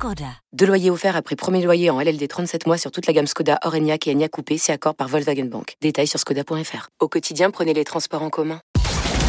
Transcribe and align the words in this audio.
Skoda. 0.00 0.24
Deux 0.54 0.64
loyers 0.64 0.90
offerts 0.90 1.14
après 1.14 1.36
premier 1.36 1.62
loyer 1.62 1.90
en 1.90 2.00
LLD 2.00 2.26
37 2.26 2.66
mois 2.66 2.78
sur 2.78 2.90
toute 2.90 3.06
la 3.06 3.12
gamme 3.12 3.26
Skoda, 3.26 3.58
Orenia 3.66 3.96
et 4.06 4.10
Enya 4.10 4.30
Coupé, 4.30 4.56
c'est 4.56 4.72
accord 4.72 4.94
par 4.94 5.08
Volkswagen 5.08 5.44
Bank. 5.44 5.74
Détails 5.82 6.06
sur 6.06 6.18
skoda.fr. 6.18 6.88
Au 7.00 7.08
quotidien, 7.08 7.50
prenez 7.50 7.74
les 7.74 7.84
transports 7.84 8.22
en 8.22 8.30
commun. 8.30 8.60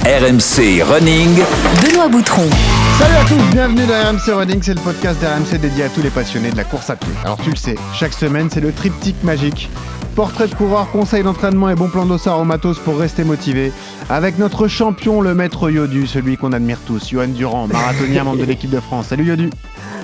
RMC 0.06 0.82
Running. 0.82 1.42
Benoît 1.84 2.08
Boutron. 2.08 2.50
Salut 2.98 3.16
à 3.16 3.26
tous, 3.26 3.52
bienvenue 3.52 3.86
dans 3.86 4.12
RMC 4.12 4.34
Running, 4.34 4.62
c'est 4.62 4.74
le 4.76 4.80
podcast 4.80 5.20
d'RMC 5.20 5.60
dédié 5.60 5.84
à 5.84 5.90
tous 5.90 6.02
les 6.02 6.10
passionnés 6.10 6.52
de 6.52 6.56
la 6.56 6.64
course 6.64 6.90
à 6.90 6.96
pied. 6.96 7.12
Alors 7.26 7.38
tu 7.44 7.50
le 7.50 7.58
sais, 7.58 7.76
chaque 7.94 8.14
semaine 8.14 8.50
c'est 8.50 8.62
le 8.62 8.72
triptyque 8.72 9.22
magique. 9.26 9.70
Portrait 10.16 10.48
de 10.48 10.56
coureur, 10.56 10.90
conseil 10.92 11.24
d'entraînement 11.24 11.70
et 11.70 11.76
bon 11.76 11.90
plan 11.90 12.06
d'ossard 12.06 12.40
au 12.40 12.46
matos 12.46 12.80
pour 12.80 12.98
rester 12.98 13.26
motivé. 13.26 13.74
Avec 14.10 14.38
notre 14.38 14.70
champion, 14.70 15.20
le 15.20 15.36
maître 15.36 15.70
Yodu, 15.70 16.08
celui 16.08 16.38
qu'on 16.38 16.54
admire 16.54 16.80
tous, 16.88 17.10
Johan 17.10 17.28
Durand, 17.28 17.68
marathonien 17.68 18.24
membre 18.24 18.40
de 18.40 18.46
l'équipe 18.46 18.72
de 18.72 18.80
France. 18.80 19.08
Salut 19.08 19.26
Yodu. 19.26 19.50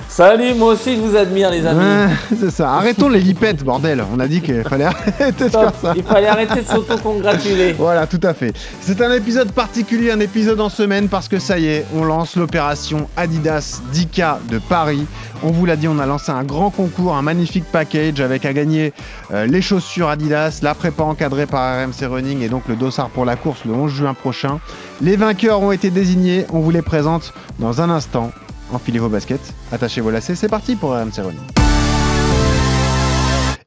Salut, 0.08 0.54
moi 0.54 0.72
aussi 0.72 0.96
je 0.96 1.00
vous 1.00 1.16
admire 1.16 1.50
les 1.50 1.64
amis. 1.66 1.78
Ouais, 1.78 2.08
c'est 2.40 2.50
ça, 2.50 2.72
arrêtons 2.72 3.08
les 3.08 3.20
lipettes, 3.20 3.62
bordel. 3.62 4.02
On 4.12 4.18
a 4.18 4.26
dit 4.26 4.40
qu'il 4.40 4.64
fallait 4.64 4.84
arrêter 4.84 5.32
de 5.44 5.48
faire 5.48 5.72
ça. 5.80 5.92
Il 5.94 6.02
fallait 6.02 6.26
arrêter 6.26 6.62
de 6.62 6.66
s'auto-congratuler. 6.66 7.74
Voilà, 7.74 8.06
tout 8.06 8.20
à 8.22 8.32
fait. 8.34 8.52
C'est 8.80 9.00
un 9.02 9.12
épisode 9.12 9.52
particulier, 9.52 10.10
un 10.10 10.18
épisode 10.20 10.60
en 10.60 10.70
semaine 10.70 11.08
parce 11.08 11.28
que 11.28 11.38
ça 11.38 11.58
y 11.58 11.66
est, 11.66 11.84
on 11.94 12.04
lance 12.04 12.36
l'opération 12.36 13.06
Adidas 13.16 13.80
10K 13.92 14.38
de 14.50 14.58
Paris. 14.58 15.06
On 15.44 15.52
vous 15.52 15.66
l'a 15.66 15.76
dit, 15.76 15.86
on 15.86 15.98
a 16.00 16.06
lancé 16.06 16.32
un 16.32 16.42
grand 16.42 16.70
concours, 16.70 17.14
un 17.14 17.22
magnifique 17.22 17.66
package 17.70 18.20
avec 18.20 18.44
à 18.44 18.52
gagner 18.52 18.92
euh, 19.32 19.46
les 19.46 19.62
chaussures 19.62 20.08
Adidas, 20.08 20.60
la 20.62 20.74
prépa 20.74 21.04
encadrée 21.04 21.46
par 21.46 21.84
RMC 21.84 22.06
Running 22.10 22.42
et 22.42 22.48
donc 22.48 22.64
le 22.66 22.74
dossard 22.74 23.10
pour 23.10 23.24
la 23.24 23.36
course 23.36 23.64
le 23.66 23.72
11 23.72 23.92
juin 23.92 24.14
prochain. 24.14 24.58
Les 25.00 25.16
vainqueurs 25.16 25.60
ont 25.60 25.70
été 25.70 25.90
désignés, 25.90 26.46
on 26.50 26.58
vous 26.58 26.70
les 26.70 26.82
présente 26.82 27.34
dans 27.60 27.82
un 27.82 27.90
instant. 27.90 28.32
Enfilez 28.72 28.98
vos 28.98 29.08
baskets, 29.08 29.54
attachez 29.72 30.00
vos 30.00 30.10
lacets, 30.10 30.34
c'est 30.34 30.48
parti 30.48 30.76
pour 30.76 30.90
RMC 30.90 31.18
Running. 31.18 31.40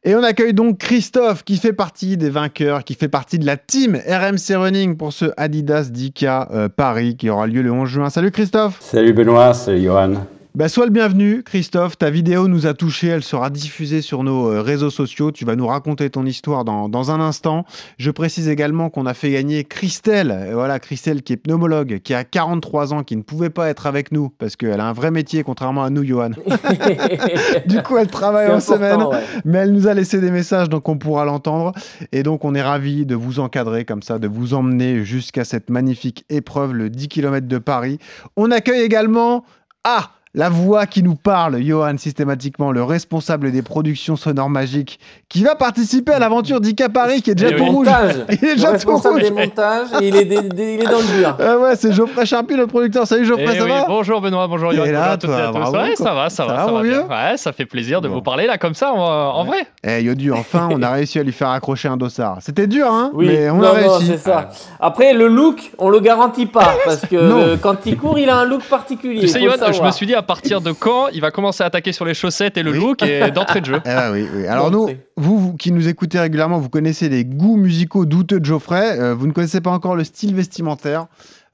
Et 0.04 0.16
on 0.16 0.24
accueille 0.24 0.56
donc 0.56 0.80
Christophe 0.80 1.44
qui 1.44 1.58
fait 1.58 1.74
partie 1.74 2.18
des 2.18 2.32
vainqueurs, 2.32 2.84
qui 2.84 2.96
fait 2.96 3.08
partie 3.08 3.38
de 3.38 3.46
la 3.46 3.56
team 3.56 3.96
RMC 3.96 4.56
Running 4.56 4.98
pour 4.98 5.14
ce 5.14 5.26
Adidas 5.38 5.92
10K 5.94 6.48
euh, 6.52 6.70
Paris 6.70 7.18
qui 7.18 7.30
aura 7.30 7.46
lieu 7.46 7.62
le 7.62 7.72
11 7.72 7.88
juin. 7.88 8.10
Salut 8.10 8.32
Christophe 8.32 8.78
Salut 8.80 9.14
Benoît, 9.14 9.54
salut 9.54 9.84
Johan. 9.84 10.26
Bah, 10.54 10.68
sois 10.68 10.86
le 10.86 10.92
bienvenu, 10.92 11.44
Christophe. 11.44 11.98
Ta 11.98 12.10
vidéo 12.10 12.50
nous 12.50 12.68
a 12.68 12.74
touché, 12.74 13.08
elle 13.08 13.24
sera 13.24 13.50
diffusée 13.50 14.02
sur 14.02 14.24
nos 14.24 14.52
euh, 14.52 14.62
réseaux 14.62 14.90
sociaux. 14.90 15.32
Tu 15.32 15.46
vas 15.46 15.56
nous 15.56 15.68
raconter 15.68 16.10
ton 16.10 16.26
histoire 16.26 16.66
dans, 16.66 16.90
dans 16.90 17.10
un 17.10 17.22
instant. 17.22 17.66
Je 17.98 18.12
précise 18.12 18.50
également 18.50 18.90
qu'on 18.90 19.06
a 19.06 19.14
fait 19.14 19.32
gagner 19.32 19.64
Christelle. 19.64 20.50
Voilà, 20.54 20.80
Christelle 20.80 21.24
qui 21.24 21.34
est 21.34 21.38
pneumologue, 21.38 22.00
qui 22.00 22.14
a 22.14 22.26
43 22.26 22.94
ans, 22.94 23.04
qui 23.04 23.16
ne 23.16 23.22
pouvait 23.22 23.50
pas 23.50 23.70
être 23.70 23.88
avec 23.88 24.12
nous 24.12 24.30
parce 24.30 24.58
qu'elle 24.58 24.82
a 24.82 24.88
un 24.88 24.94
vrai 24.94 25.10
métier, 25.10 25.44
contrairement 25.44 25.84
à 25.84 25.90
nous, 25.90 26.04
Johan. 26.04 26.32
du 27.68 27.82
coup, 27.84 27.98
elle 27.98 28.08
travaille 28.08 28.52
en 28.52 28.60
semaine. 28.60 29.04
ouais. 29.04 29.24
Mais 29.46 29.60
elle 29.60 29.72
nous 29.72 29.88
a 29.88 29.94
laissé 29.94 30.20
des 30.20 30.32
messages, 30.32 30.68
donc 30.68 30.90
on 30.90 30.98
pourra 30.98 31.24
l'entendre. 31.24 31.72
Et 32.12 32.24
donc, 32.24 32.44
on 32.44 32.56
est 32.56 32.62
ravis 32.62 33.06
de 33.06 33.16
vous 33.16 33.40
encadrer 33.40 33.86
comme 33.86 34.02
ça, 34.02 34.20
de 34.20 34.28
vous 34.28 34.54
emmener 34.54 35.06
jusqu'à 35.06 35.46
cette 35.46 35.70
magnifique 35.70 36.26
épreuve, 36.30 36.74
le 36.74 36.90
10 36.90 37.08
km 37.08 37.48
de 37.48 37.58
Paris. 37.58 38.00
On 38.36 38.52
accueille 38.52 38.82
également. 38.82 39.46
Ah 39.84 40.12
la 40.34 40.48
voix 40.50 40.86
qui 40.86 41.04
nous 41.04 41.16
parle, 41.16 41.62
Johan, 41.62 41.98
systématiquement, 41.98 42.72
le 42.72 42.84
responsable 42.84 43.52
des 43.52 43.61
productions 43.61 44.16
sonores 44.16 44.50
magiques, 44.50 45.00
qui 45.28 45.44
va 45.44 45.55
participer 45.55 46.14
à 46.14 46.20
l'aventure 46.20 46.61
d'Ika 46.61 46.88
Paris, 46.88 47.22
qui 47.22 47.32
est 47.32 47.36
déjà 47.36 47.52
Le 47.52 47.58
tout 47.58 47.66
rouge. 47.66 47.73
montage. 47.88 48.16
Il 48.30 48.36
est 48.36 48.42
Le 48.42 48.55
déjà 48.55 48.67
tout 48.67 48.73
responsable 48.73 49.16
rouge. 49.16 49.23
des 49.23 49.32
montages, 49.32 49.88
il 50.02 50.16
est, 50.16 50.26
dé- 50.26 50.42
dé- 50.50 50.73
il 50.76 50.82
est 50.82 50.89
dans 50.89 51.00
le 51.00 51.17
dur. 51.20 51.38
Ah 51.39 51.58
ouais, 51.58 51.76
c'est 51.76 51.92
Geoffrey 51.92 52.26
Charpie, 52.26 52.55
le 52.55 52.66
producteur. 52.67 53.05
Salut 53.05 53.26
Geoffrey, 53.26 53.45
Eh 53.54 53.58
ça 53.58 53.64
oui, 53.66 53.70
va 53.70 53.86
bonjour 53.88 54.22
Benoît, 54.22 54.48
bonjour 54.48 54.72
Et 54.72 54.78
Yoann, 54.78 54.92
là, 54.92 55.00
bonjour 55.00 55.11
à 55.11 55.17
toi, 55.17 55.38
et 55.38 55.42
à 55.42 55.48
tous. 55.48 55.52
bravo, 55.72 55.78
ouais, 55.78 55.95
ça 55.98 56.14
va, 56.14 56.30
ça 56.30 56.36
Ça 56.38 56.45
va, 56.45 56.54
va, 56.55 56.66
ça 56.66 56.72
va 56.72 56.84
bien. 56.84 57.02
Ouais, 57.08 57.38
ça 57.38 57.52
fait 57.52 57.66
plaisir 57.66 58.00
de 58.02 58.08
Bon. 58.08 58.16
vous 58.16 58.22
parler 58.22 58.48
là 58.48 58.58
comme 58.58 58.73
ça 58.73 58.94
en, 58.94 58.98
en 59.00 59.44
vrai. 59.44 59.67
Eh 59.84 60.02
Yodu, 60.02 60.32
enfin, 60.32 60.70
on 60.72 60.82
a 60.82 60.89
réussi 60.94 61.20
à 61.20 61.23
lui 61.23 61.34
faire 61.34 61.50
accrocher 61.50 61.89
un 61.89 61.98
dossard. 61.98 62.38
C'était 62.39 62.67
dur, 62.67 62.88
hein 62.89 63.11
Oui, 63.14 63.28
Mais 63.28 63.50
on 63.50 63.58
non, 63.58 63.67
a 63.67 63.72
réussi. 63.72 64.05
c'est 64.08 64.17
ça. 64.17 64.50
Après, 64.80 65.14
le 65.14 65.28
look, 65.28 65.72
on 65.78 65.89
le 65.89 66.00
garantit 66.00 66.45
pas 66.45 66.73
parce 66.86 67.02
que 67.02 67.16
euh, 67.16 67.58
quand 67.61 67.86
il 67.86 67.98
court, 67.98 68.17
il 68.17 68.30
a 68.30 68.38
un 68.38 68.45
look 68.45 68.64
particulier. 68.64 69.20
Tu 69.22 69.28
sais, 69.28 69.39
le 69.39 69.45
Yoann, 69.45 69.73
je 69.73 69.82
me 69.82 69.92
suis 69.92 70.05
dit 70.05 70.16
à 70.21 70.23
partir 70.23 70.61
de 70.61 70.71
quand 70.71 71.08
il 71.09 71.20
va 71.20 71.32
commencer 71.32 71.64
à 71.64 71.65
attaquer 71.65 71.92
sur 71.92 72.05
les 72.05 72.14
chaussettes 72.14 72.55
et 72.58 72.64
le 72.64 72.71
Oui. 72.71 72.80
look 72.80 73.02
et 73.04 73.32
d'entrée 73.36 73.59
de 73.61 73.65
jeu. 73.65 73.82
Eh 73.83 73.89
ben 73.89 74.11
oui, 74.14 74.27
oui. 74.33 74.45
Alors 74.48 74.70
nous, 74.71 74.87
vous 75.17 75.54
qui 75.58 75.71
nous 75.71 75.87
écoutez 75.87 76.20
régulièrement, 76.20 76.59
vous 76.59 76.70
connaissez 76.70 77.09
les 77.09 77.26
goûts 77.26 77.58
musicaux 77.58 78.05
douteux 78.05 78.39
de 78.39 78.45
Geoffrey. 78.45 78.99
Euh, 78.99 79.14
vous 79.15 79.26
ne 79.27 79.31
connaissez 79.31 79.61
pas 79.61 79.71
encore 79.71 79.95
le 79.95 80.04
style 80.04 80.36
vestimentaire. 80.36 81.08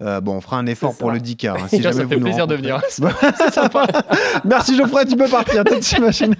Euh, 0.03 0.21
bon, 0.21 0.33
on 0.35 0.41
fera 0.41 0.57
un 0.57 0.67
effort 0.67 0.95
pour 0.95 1.11
le 1.11 1.17
10K. 1.19 1.47
hein, 1.49 1.55
si 1.69 1.81
Ça 1.81 1.91
fait 1.91 2.17
plaisir 2.17 2.45
de 2.45 2.55
venir. 2.55 2.79
C'est 2.89 3.53
sympa. 3.53 3.87
Merci 4.45 4.77
Geoffrey, 4.77 5.05
tu 5.05 5.15
peux 5.15 5.27
partir, 5.27 5.63
toi, 5.63 5.79
tu 5.79 5.95
imagines. 5.97 6.35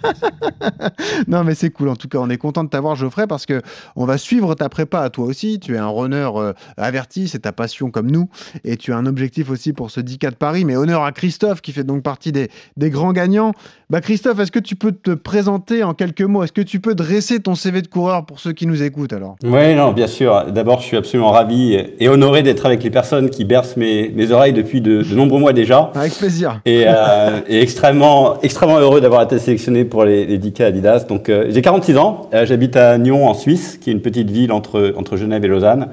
non 1.28 1.44
mais 1.44 1.56
c'est 1.56 1.70
cool, 1.72 1.90
en 1.90 1.96
tout 1.96 2.08
cas 2.08 2.20
on 2.20 2.30
est 2.30 2.38
content 2.38 2.64
de 2.64 2.70
t'avoir 2.70 2.96
Geoffrey 2.96 3.26
parce 3.28 3.46
que 3.46 3.62
on 3.96 4.06
va 4.06 4.18
suivre 4.18 4.54
ta 4.56 4.70
prépa 4.70 5.00
à 5.02 5.10
toi 5.10 5.26
aussi. 5.26 5.60
Tu 5.60 5.76
es 5.76 5.78
un 5.78 5.88
runner 5.88 6.30
euh, 6.36 6.54
averti, 6.78 7.28
c'est 7.28 7.40
ta 7.40 7.52
passion 7.52 7.90
comme 7.90 8.12
nous 8.12 8.30
et 8.64 8.78
tu 8.78 8.94
as 8.94 8.98
un 8.98 9.06
objectif 9.06 9.50
aussi 9.50 9.74
pour 9.74 9.90
ce 9.90 10.02
10K 10.02 10.32
de 10.32 10.36
Paris. 10.36 10.66
Mais 10.66 10.76
honneur 10.76 11.04
à 11.04 11.12
Christophe 11.12 11.62
qui 11.62 11.72
fait 11.72 11.84
donc 11.84 12.04
partie 12.04 12.32
des, 12.32 12.50
des 12.78 12.90
grands 12.90 13.14
gagnants. 13.14 13.54
Bah 13.90 14.02
Christophe, 14.02 14.40
est-ce 14.40 14.52
que 14.52 14.60
tu 14.60 14.76
peux 14.76 14.92
te 14.92 15.12
présenter 15.12 15.84
en 15.84 15.94
quelques 15.94 16.22
mots? 16.22 16.44
Est-ce 16.44 16.52
que 16.52 16.62
tu 16.62 16.80
peux 16.80 16.94
dresser 16.94 17.40
ton 17.40 17.56
CV 17.56 17.82
de 17.82 17.88
coureur 17.88 18.26
pour 18.26 18.40
ceux 18.40 18.52
qui 18.54 18.68
nous 18.68 18.84
écoutent 18.84 19.14
alors? 19.14 19.36
Oui, 19.44 19.74
non, 19.76 19.94
bien 19.94 20.08
sûr. 20.08 20.52
D'abord, 20.52 20.82
je 20.82 20.86
suis 20.88 20.98
absolument 20.98 21.32
ravi 21.32 21.74
et 21.74 22.10
honoré 22.10 22.44
d'être 22.44 22.66
avec 22.66 22.84
les 22.84 22.90
personnes 22.92 23.30
qui 23.30 23.46
bercent 23.48 23.78
mes, 23.78 24.10
mes 24.10 24.32
oreilles 24.32 24.54
depuis 24.54 24.82
de, 24.82 25.02
de 25.02 25.16
nombreux 25.16 25.40
mois 25.40 25.54
déjà. 25.54 25.92
Avec 25.96 26.14
plaisir. 26.14 26.62
Et, 26.66 26.84
euh, 26.86 27.40
et 27.48 27.62
extrêmement, 27.62 28.40
extrêmement 28.42 28.78
heureux 28.80 29.02
d'avoir 29.02 29.24
été 29.24 29.40
sélectionné 29.40 29.86
pour 29.86 30.06
les, 30.06 30.26
les 30.26 30.38
10K 30.38 30.66
Adidas. 30.66 31.06
Donc, 31.08 31.30
euh, 31.30 31.48
j'ai 31.50 31.62
46 31.62 31.98
ans. 31.98 32.30
Euh, 32.34 32.46
J'habite 32.46 32.76
à 32.76 32.98
Nyon, 32.98 33.28
en 33.28 33.34
Suisse, 33.34 33.78
qui 33.82 33.90
est 33.90 33.94
une 33.94 34.02
petite 34.02 34.30
ville 34.30 34.52
entre, 34.52 34.94
entre 34.98 35.18
Genève 35.18 35.44
et 35.44 35.48
Lausanne. 35.48 35.88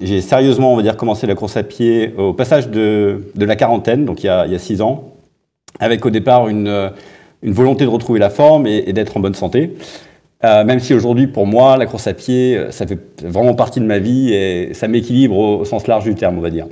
J'ai 0.00 0.20
sérieusement, 0.20 0.72
on 0.72 0.76
va 0.76 0.82
dire, 0.82 0.96
commencé 0.96 1.26
la 1.28 1.36
course 1.36 1.56
à 1.56 1.62
pied 1.62 2.12
au 2.18 2.32
passage 2.32 2.68
de, 2.68 3.30
de 3.36 3.44
la 3.44 3.54
quarantaine, 3.54 4.04
donc 4.04 4.24
il 4.24 4.26
y, 4.26 4.28
a, 4.28 4.44
il 4.44 4.50
y 4.50 4.56
a 4.56 4.58
six 4.58 4.82
ans, 4.82 5.12
avec 5.78 6.04
au 6.04 6.10
départ 6.10 6.48
une, 6.48 6.90
une 7.44 7.52
volonté 7.52 7.84
de 7.84 7.90
retrouver 7.90 8.18
la 8.18 8.28
forme 8.28 8.66
et, 8.66 8.82
et 8.88 8.92
d'être 8.92 9.16
en 9.16 9.20
bonne 9.20 9.34
santé. 9.34 9.76
Euh, 10.44 10.64
même 10.64 10.78
si 10.78 10.92
aujourd'hui, 10.92 11.26
pour 11.26 11.46
moi, 11.46 11.76
la 11.76 11.86
course 11.86 12.06
à 12.06 12.12
pied, 12.12 12.56
euh, 12.56 12.70
ça 12.70 12.86
fait 12.86 12.98
vraiment 13.22 13.54
partie 13.54 13.80
de 13.80 13.86
ma 13.86 13.98
vie 13.98 14.32
et 14.32 14.74
ça 14.74 14.88
m'équilibre 14.88 15.38
au, 15.38 15.60
au 15.60 15.64
sens 15.64 15.86
large 15.86 16.04
du 16.04 16.14
terme, 16.14 16.36
on 16.36 16.42
va 16.42 16.50
dire. 16.50 16.66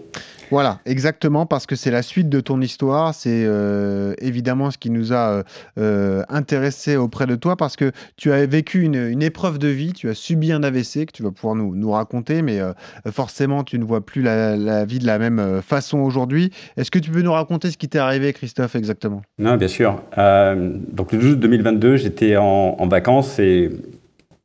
Voilà, 0.53 0.81
exactement, 0.85 1.47
parce 1.47 1.65
que 1.65 1.77
c'est 1.77 1.91
la 1.91 2.03
suite 2.03 2.29
de 2.29 2.39
ton 2.41 2.61
histoire. 2.61 3.15
C'est 3.15 3.45
euh, 3.47 4.13
évidemment 4.19 4.71
ce 4.71 4.77
qui 4.77 4.91
nous 4.91 5.15
a 5.15 5.31
euh, 5.31 5.43
euh, 5.79 6.23
intéressé 6.29 6.95
auprès 6.97 7.27
de 7.27 7.37
toi, 7.37 7.57
parce 7.57 7.75
que 7.75 7.91
tu 8.19 8.33
as 8.33 8.45
vécu 8.45 8.83
une, 8.83 9.23
épreuve 9.23 9.59
de 9.59 9.69
vie, 9.69 9.95
tu 9.95 10.11
as 10.11 10.15
subi 10.15 10.53
un 10.53 10.63
AVC 10.63 11.07
que 11.07 11.13
tu 11.13 11.23
vas 11.23 11.31
pouvoir 11.31 11.55
nous, 11.55 11.75
nous 11.75 11.91
raconter, 11.91 12.43
mais 12.43 12.61
euh, 12.61 12.75
forcément, 13.11 13.65
tu 13.65 13.79
ne 13.79 13.85
vois 13.85 14.05
plus 14.05 14.21
la, 14.21 14.85
vie 14.85 14.99
de 14.99 15.07
la 15.07 15.19
même 15.19 15.63
façon 15.63 16.01
aujourd'hui. 16.01 16.51
Est-ce 16.77 16.91
que 16.91 16.99
tu 16.99 17.11
peux 17.11 17.23
nous 17.23 17.33
raconter 17.33 17.71
ce 17.71 17.79
qui 17.79 17.89
t'est 17.89 17.99
arrivé, 17.99 18.35
Christophe, 18.35 18.77
exactement? 18.77 19.23
Non, 19.39 19.57
bien 19.57 19.69
sûr. 19.69 20.03
Donc 20.17 21.13
le 21.13 21.19
12 21.19 21.33
août 21.33 21.41
2022, 21.41 21.97
j'étais 21.97 22.37
en, 22.37 22.87
vacances 22.89 23.39
et, 23.39 23.71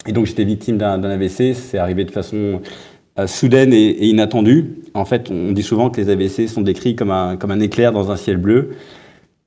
donc 0.08 0.26
j'étais 0.26 0.46
victime 0.46 0.78
d'un 0.78 1.04
AVC. 1.04 1.54
C'est 1.54 1.78
arrivé 1.78 2.06
de 2.06 2.12
façon 2.12 2.62
soudaine 3.26 3.74
et 3.74 4.06
inattendue. 4.06 4.76
En 4.98 5.06
fait, 5.06 5.30
on 5.30 5.52
dit 5.52 5.64
souvent 5.64 5.90
que 5.90 6.02
les 6.02 6.10
AVC 6.10 6.48
sont 6.48 6.62
décrits 6.62 6.96
comme 6.96 7.12
un, 7.12 7.38
comme 7.38 7.52
un 7.52 7.60
éclair 7.60 7.92
dans 7.92 8.12
un 8.12 8.18
ciel 8.18 8.38
bleu. 8.38 8.72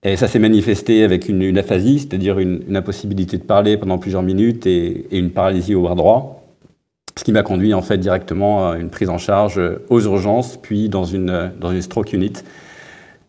Et 0.03 0.17
ça 0.17 0.29
s'est 0.29 0.39
manifesté 0.39 1.05
avec 1.05 1.29
une, 1.29 1.59
aphasie, 1.59 1.99
c'est-à-dire 1.99 2.39
une, 2.39 2.75
impossibilité 2.75 3.37
de 3.37 3.43
parler 3.43 3.77
pendant 3.77 3.99
plusieurs 3.99 4.23
minutes 4.23 4.67
et, 4.67 5.07
une 5.11 5.31
paralysie 5.31 5.75
au 5.75 5.83
bras 5.83 5.95
droit. 5.95 6.43
Ce 7.19 7.25
qui 7.25 7.33
m'a 7.33 7.43
conduit 7.43 7.75
en 7.75 7.83
fait 7.83 7.99
directement 7.99 8.71
à 8.71 8.79
une 8.79 8.89
prise 8.89 9.11
en 9.11 9.19
charge 9.19 9.61
aux 9.91 10.01
urgences, 10.01 10.57
puis 10.57 10.89
dans 10.89 11.05
une, 11.05 11.53
dans 11.61 11.71
une 11.71 11.83
stroke 11.83 12.13
unit. 12.15 12.33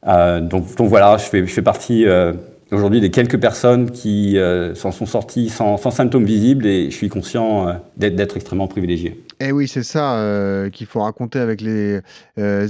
Euh, 0.08 0.40
donc, 0.40 0.76
donc 0.76 0.88
voilà, 0.88 1.18
je 1.18 1.26
fais, 1.26 1.46
je 1.46 1.52
fais 1.52 1.62
partie 1.62 2.06
euh, 2.06 2.34
aujourd'hui 2.72 3.02
des 3.02 3.12
quelques 3.12 3.40
personnes 3.40 3.92
qui 3.92 4.38
euh, 4.38 4.74
s'en 4.76 4.92
sont 4.92 5.06
sorties 5.06 5.50
sans, 5.50 5.78
symptômes 5.78 6.26
visibles 6.26 6.66
et 6.66 6.90
je 6.90 6.96
suis 6.96 7.10
conscient 7.10 7.68
euh, 7.68 7.74
d'être 7.98 8.38
extrêmement 8.38 8.68
privilégié. 8.68 9.24
Eh 9.42 9.52
oui, 9.52 9.68
c'est 9.68 9.84
ça 9.84 10.16
euh, 10.16 10.70
qu'il 10.70 10.88
faut 10.88 11.02
raconter 11.02 11.40
avec 11.40 11.62
les 11.62 12.00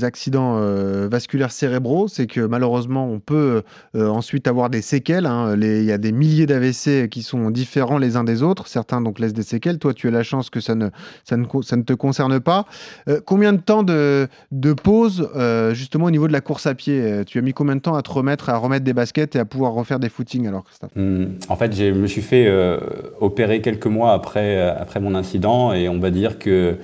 accidents 0.03 0.59
vasculaires 1.07 1.51
cérébraux, 1.51 2.07
c'est 2.07 2.27
que 2.27 2.41
malheureusement, 2.41 3.07
on 3.07 3.19
peut 3.19 3.63
ensuite 3.95 4.47
avoir 4.47 4.69
des 4.69 4.81
séquelles. 4.81 5.25
hein. 5.25 5.55
Il 5.55 5.83
y 5.83 5.91
a 5.91 5.97
des 5.97 6.11
milliers 6.11 6.45
d'AVC 6.45 7.09
qui 7.09 7.23
sont 7.23 7.51
différents 7.51 7.97
les 7.97 8.15
uns 8.15 8.23
des 8.23 8.43
autres. 8.43 8.67
Certains 8.67 9.01
donc 9.01 9.19
laissent 9.19 9.33
des 9.33 9.43
séquelles. 9.43 9.79
Toi, 9.79 9.93
tu 9.93 10.07
as 10.07 10.11
la 10.11 10.23
chance 10.23 10.49
que 10.49 10.59
ça 10.59 10.75
ne, 10.75 10.89
te 11.29 11.93
concerne 11.93 12.39
pas. 12.39 12.65
Combien 13.25 13.53
de 13.53 13.59
temps 13.59 13.83
de, 13.83 14.27
pause 14.83 15.29
justement 15.73 16.05
au 16.05 16.11
niveau 16.11 16.27
de 16.27 16.33
la 16.33 16.41
course 16.41 16.67
à 16.67 16.73
pied? 16.73 17.23
Tu 17.25 17.37
as 17.37 17.41
mis 17.41 17.53
combien 17.53 17.75
de 17.75 17.81
temps 17.81 17.95
à 17.95 18.01
te 18.01 18.11
remettre, 18.11 18.49
à 18.49 18.57
remettre 18.57 18.85
des 18.85 18.93
baskets 18.93 19.35
et 19.35 19.39
à 19.39 19.45
pouvoir 19.45 19.73
refaire 19.73 19.90
des 19.99 20.09
footings 20.09 20.47
alors, 20.47 20.63
Christophe? 20.63 20.91
Hum, 20.95 21.35
En 21.49 21.55
fait, 21.55 21.75
je 21.75 21.85
me 21.91 22.07
suis 22.07 22.21
fait 22.21 22.45
euh, 22.47 22.77
opérer 23.19 23.61
quelques 23.61 23.87
mois 23.87 24.13
après, 24.13 24.57
euh, 24.57 24.73
après 24.79 24.99
mon 24.99 25.15
incident 25.15 25.73
et 25.73 25.89
on 25.89 25.99
va 25.99 26.09
dire 26.11 26.39
que 26.39 26.77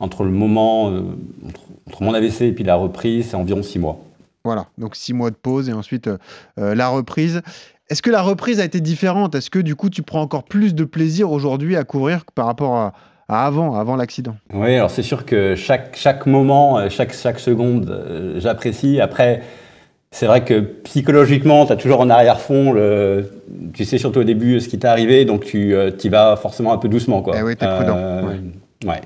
entre 0.00 0.24
le 0.24 0.30
moment, 0.30 0.90
euh, 0.90 1.02
entre, 1.46 1.60
entre 1.88 2.02
mon 2.02 2.14
AVC 2.14 2.42
et 2.42 2.52
puis 2.52 2.64
la 2.64 2.74
reprise, 2.76 3.28
c'est 3.30 3.36
environ 3.36 3.62
six 3.62 3.78
mois. 3.78 4.00
Voilà, 4.44 4.66
donc 4.78 4.96
six 4.96 5.12
mois 5.12 5.30
de 5.30 5.36
pause 5.36 5.68
et 5.68 5.72
ensuite 5.72 6.08
euh, 6.08 6.74
la 6.74 6.88
reprise. 6.88 7.42
Est-ce 7.88 8.02
que 8.02 8.10
la 8.10 8.22
reprise 8.22 8.58
a 8.58 8.64
été 8.64 8.80
différente? 8.80 9.34
Est-ce 9.34 9.50
que 9.50 9.58
du 9.60 9.76
coup 9.76 9.90
tu 9.90 10.02
prends 10.02 10.22
encore 10.22 10.44
plus 10.44 10.74
de 10.74 10.84
plaisir 10.84 11.30
aujourd'hui 11.30 11.76
à 11.76 11.84
courir 11.84 12.24
par 12.34 12.46
rapport 12.46 12.74
à, 12.76 12.92
à 13.28 13.46
avant, 13.46 13.76
avant 13.76 13.94
l'accident? 13.96 14.34
Oui, 14.52 14.74
alors 14.74 14.90
c'est 14.90 15.02
sûr 15.02 15.24
que 15.24 15.54
chaque, 15.54 15.94
chaque 15.96 16.26
moment, 16.26 16.88
chaque, 16.88 17.12
chaque 17.14 17.38
seconde, 17.38 18.34
j'apprécie. 18.38 19.00
Après, 19.00 19.42
c'est 20.12 20.26
vrai 20.26 20.44
que 20.44 20.60
psychologiquement, 20.60 21.66
tu 21.66 21.72
as 21.72 21.76
toujours 21.76 22.00
en 22.00 22.08
arrière-fond, 22.10 22.72
le- 22.72 23.28
tu 23.74 23.84
sais 23.84 23.98
surtout 23.98 24.20
au 24.20 24.24
début 24.24 24.60
ce 24.60 24.68
qui 24.68 24.78
t'est 24.78 24.86
arrivé, 24.86 25.24
donc 25.24 25.44
tu 25.44 25.74
y 25.74 26.08
vas 26.08 26.36
forcément 26.36 26.72
un 26.72 26.78
peu 26.78 26.88
doucement. 26.88 27.22
Quoi. 27.22 27.34
Eh 27.38 27.42
oui, 27.42 27.56
t'es 27.56 27.66
prudent, 27.66 27.96
ouais. 28.86 29.00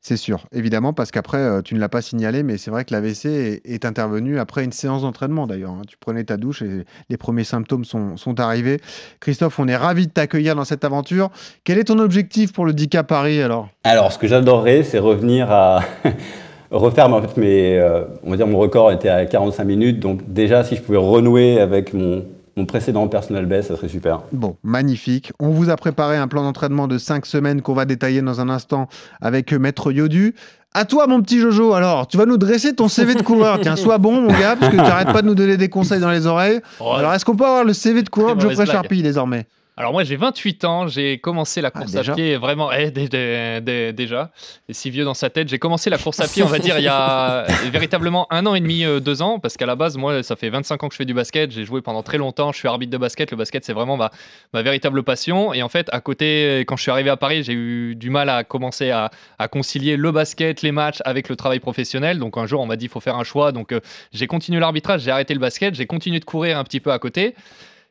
C'est 0.00 0.16
sûr, 0.16 0.46
évidemment, 0.52 0.92
parce 0.92 1.10
qu'après 1.10 1.38
euh, 1.38 1.62
tu 1.62 1.74
ne 1.74 1.80
l'as 1.80 1.88
pas 1.88 2.00
signalé, 2.00 2.44
mais 2.44 2.58
c'est 2.58 2.70
vrai 2.70 2.84
que 2.84 2.94
l'AVC 2.94 3.26
est, 3.26 3.60
est 3.64 3.84
intervenu 3.84 4.38
après 4.38 4.62
une 4.64 4.70
séance 4.70 5.02
d'entraînement 5.02 5.48
d'ailleurs. 5.48 5.72
hein. 5.72 5.82
Tu 5.88 5.96
prenais 5.98 6.22
ta 6.22 6.36
douche 6.36 6.62
et 6.62 6.84
les 7.10 7.16
premiers 7.16 7.42
symptômes 7.42 7.84
sont, 7.84 8.16
sont 8.16 8.38
arrivés. 8.38 8.80
Christophe, 9.18 9.58
on 9.58 9.66
est 9.66 9.74
ravi 9.76 10.06
de 10.06 10.12
t'accueillir 10.12 10.54
dans 10.54 10.64
cette 10.64 10.84
aventure. 10.84 11.30
Quel 11.64 11.76
est 11.78 11.84
ton 11.84 11.98
objectif 11.98 12.52
pour 12.52 12.64
le 12.66 12.72
10K 12.72 13.02
Paris 13.02 13.42
alors? 13.42 13.68
Alors, 13.82 14.12
ce 14.12 14.18
que 14.18 14.28
j'adorerais, 14.28 14.84
c'est 14.84 15.00
revenir 15.00 15.50
à 15.50 15.80
refaire, 16.70 17.08
mais 17.08 17.16
en 17.16 17.22
fait, 17.22 17.36
mes, 17.36 17.78
euh, 17.78 18.04
on 18.24 18.30
va 18.30 18.36
dire 18.36 18.46
mon 18.46 18.58
record 18.58 18.92
était 18.92 19.08
à 19.08 19.24
45 19.26 19.64
minutes, 19.64 20.00
donc 20.00 20.20
déjà, 20.32 20.64
si 20.64 20.76
je 20.76 20.82
pouvais 20.82 20.98
renouer 20.98 21.60
avec 21.60 21.94
mon, 21.94 22.24
mon 22.56 22.64
précédent 22.64 23.06
personnel 23.08 23.46
best, 23.46 23.68
ça 23.68 23.76
serait 23.76 23.88
super. 23.88 24.22
Bon, 24.32 24.56
magnifique. 24.62 25.32
On 25.38 25.50
vous 25.50 25.70
a 25.70 25.76
préparé 25.76 26.16
un 26.16 26.28
plan 26.28 26.42
d'entraînement 26.42 26.88
de 26.88 26.98
5 26.98 27.26
semaines 27.26 27.62
qu'on 27.62 27.74
va 27.74 27.84
détailler 27.84 28.22
dans 28.22 28.40
un 28.40 28.48
instant 28.48 28.88
avec 29.20 29.52
Maître 29.52 29.92
Yodu. 29.92 30.34
À 30.72 30.84
toi, 30.84 31.06
mon 31.06 31.22
petit 31.22 31.38
Jojo, 31.38 31.72
alors, 31.72 32.06
tu 32.06 32.18
vas 32.18 32.26
nous 32.26 32.36
dresser 32.36 32.74
ton 32.74 32.88
CV 32.88 33.14
de 33.14 33.22
coureur. 33.22 33.58
Tiens, 33.62 33.76
sois 33.76 33.96
bon, 33.96 34.20
mon 34.20 34.28
gars, 34.28 34.56
parce 34.56 34.70
que 34.70 34.76
tu 34.76 34.82
n'arrêtes 34.82 35.10
pas 35.10 35.22
de 35.22 35.26
nous 35.26 35.34
donner 35.34 35.56
des 35.56 35.70
conseils 35.70 36.00
dans 36.00 36.10
les 36.10 36.26
oreilles. 36.26 36.60
Oh, 36.80 36.92
Alors, 36.92 37.14
est-ce 37.14 37.24
qu'on 37.24 37.36
peut 37.36 37.46
avoir 37.46 37.64
le 37.64 37.72
CV 37.72 38.02
de 38.02 38.10
coureur 38.10 38.36
de 38.36 38.42
Geoffrey. 38.42 38.66
Charpie 38.66 39.02
désormais? 39.02 39.46
Alors 39.78 39.92
moi 39.92 40.04
j'ai 40.04 40.16
28 40.16 40.64
ans, 40.64 40.86
j'ai 40.88 41.18
commencé 41.18 41.60
la 41.60 41.68
Ah, 41.68 41.80
course 41.80 41.92
à 41.96 42.02
pied 42.14 42.36
vraiment 42.38 42.72
eh, 42.72 42.90
dé- 42.90 43.08
dé- 43.10 43.60
dé- 43.60 43.92
déjà, 43.92 44.30
et 44.70 44.72
si 44.72 44.88
vieux 44.90 45.04
dans 45.04 45.12
sa 45.12 45.28
tête, 45.28 45.48
j'ai 45.50 45.58
commencé 45.58 45.90
la 45.90 45.98
course 45.98 46.18
à 46.20 46.26
pied 46.28 46.42
on 46.42 46.46
va 46.46 46.58
dire 46.58 46.78
il 46.78 46.84
y 46.84 46.88
a 46.88 47.44
véritablement 47.70 48.26
un 48.32 48.46
an 48.46 48.54
et 48.54 48.60
demi, 48.60 48.84
euh, 48.86 49.00
deux 49.00 49.20
ans, 49.20 49.38
parce 49.38 49.58
qu'à 49.58 49.66
la 49.66 49.76
base 49.76 49.98
moi 49.98 50.22
ça 50.22 50.34
fait 50.34 50.48
25 50.48 50.82
ans 50.82 50.88
que 50.88 50.94
je 50.94 50.96
fais 50.96 51.04
du 51.04 51.12
basket, 51.12 51.50
j'ai 51.50 51.64
joué 51.66 51.82
pendant 51.82 52.02
très 52.02 52.16
longtemps, 52.16 52.52
je 52.52 52.58
suis 52.58 52.68
arbitre 52.68 52.90
de 52.90 52.96
basket, 52.96 53.30
le 53.30 53.36
basket 53.36 53.66
c'est 53.66 53.74
vraiment 53.74 53.98
ma, 53.98 54.10
ma 54.54 54.62
véritable 54.62 55.02
passion, 55.02 55.52
et 55.52 55.62
en 55.62 55.68
fait 55.68 55.88
à 55.92 56.00
côté 56.00 56.60
quand 56.66 56.76
je 56.76 56.82
suis 56.82 56.90
arrivé 56.90 57.10
à 57.10 57.18
Paris 57.18 57.42
j'ai 57.42 57.52
eu 57.52 57.94
du 57.96 58.08
mal 58.08 58.30
à 58.30 58.44
commencer 58.44 58.90
à, 58.90 59.10
à 59.38 59.48
concilier 59.48 59.96
le 59.98 60.10
basket, 60.10 60.62
les 60.62 60.72
matchs 60.72 61.02
avec 61.04 61.28
le 61.28 61.36
travail 61.36 61.60
professionnel, 61.60 62.18
donc 62.18 62.38
un 62.38 62.46
jour 62.46 62.62
on 62.62 62.66
m'a 62.66 62.76
dit 62.76 62.86
il 62.86 62.90
faut 62.90 63.00
faire 63.00 63.16
un 63.16 63.24
choix, 63.24 63.52
donc 63.52 63.72
euh, 63.72 63.80
j'ai 64.14 64.26
continué 64.26 64.58
l'arbitrage, 64.58 65.02
j'ai 65.02 65.10
arrêté 65.10 65.34
le 65.34 65.40
basket, 65.40 65.74
j'ai 65.74 65.86
continué 65.86 66.18
de 66.18 66.24
courir 66.24 66.56
un 66.56 66.64
petit 66.64 66.80
peu 66.80 66.92
à 66.92 66.98
côté. 66.98 67.34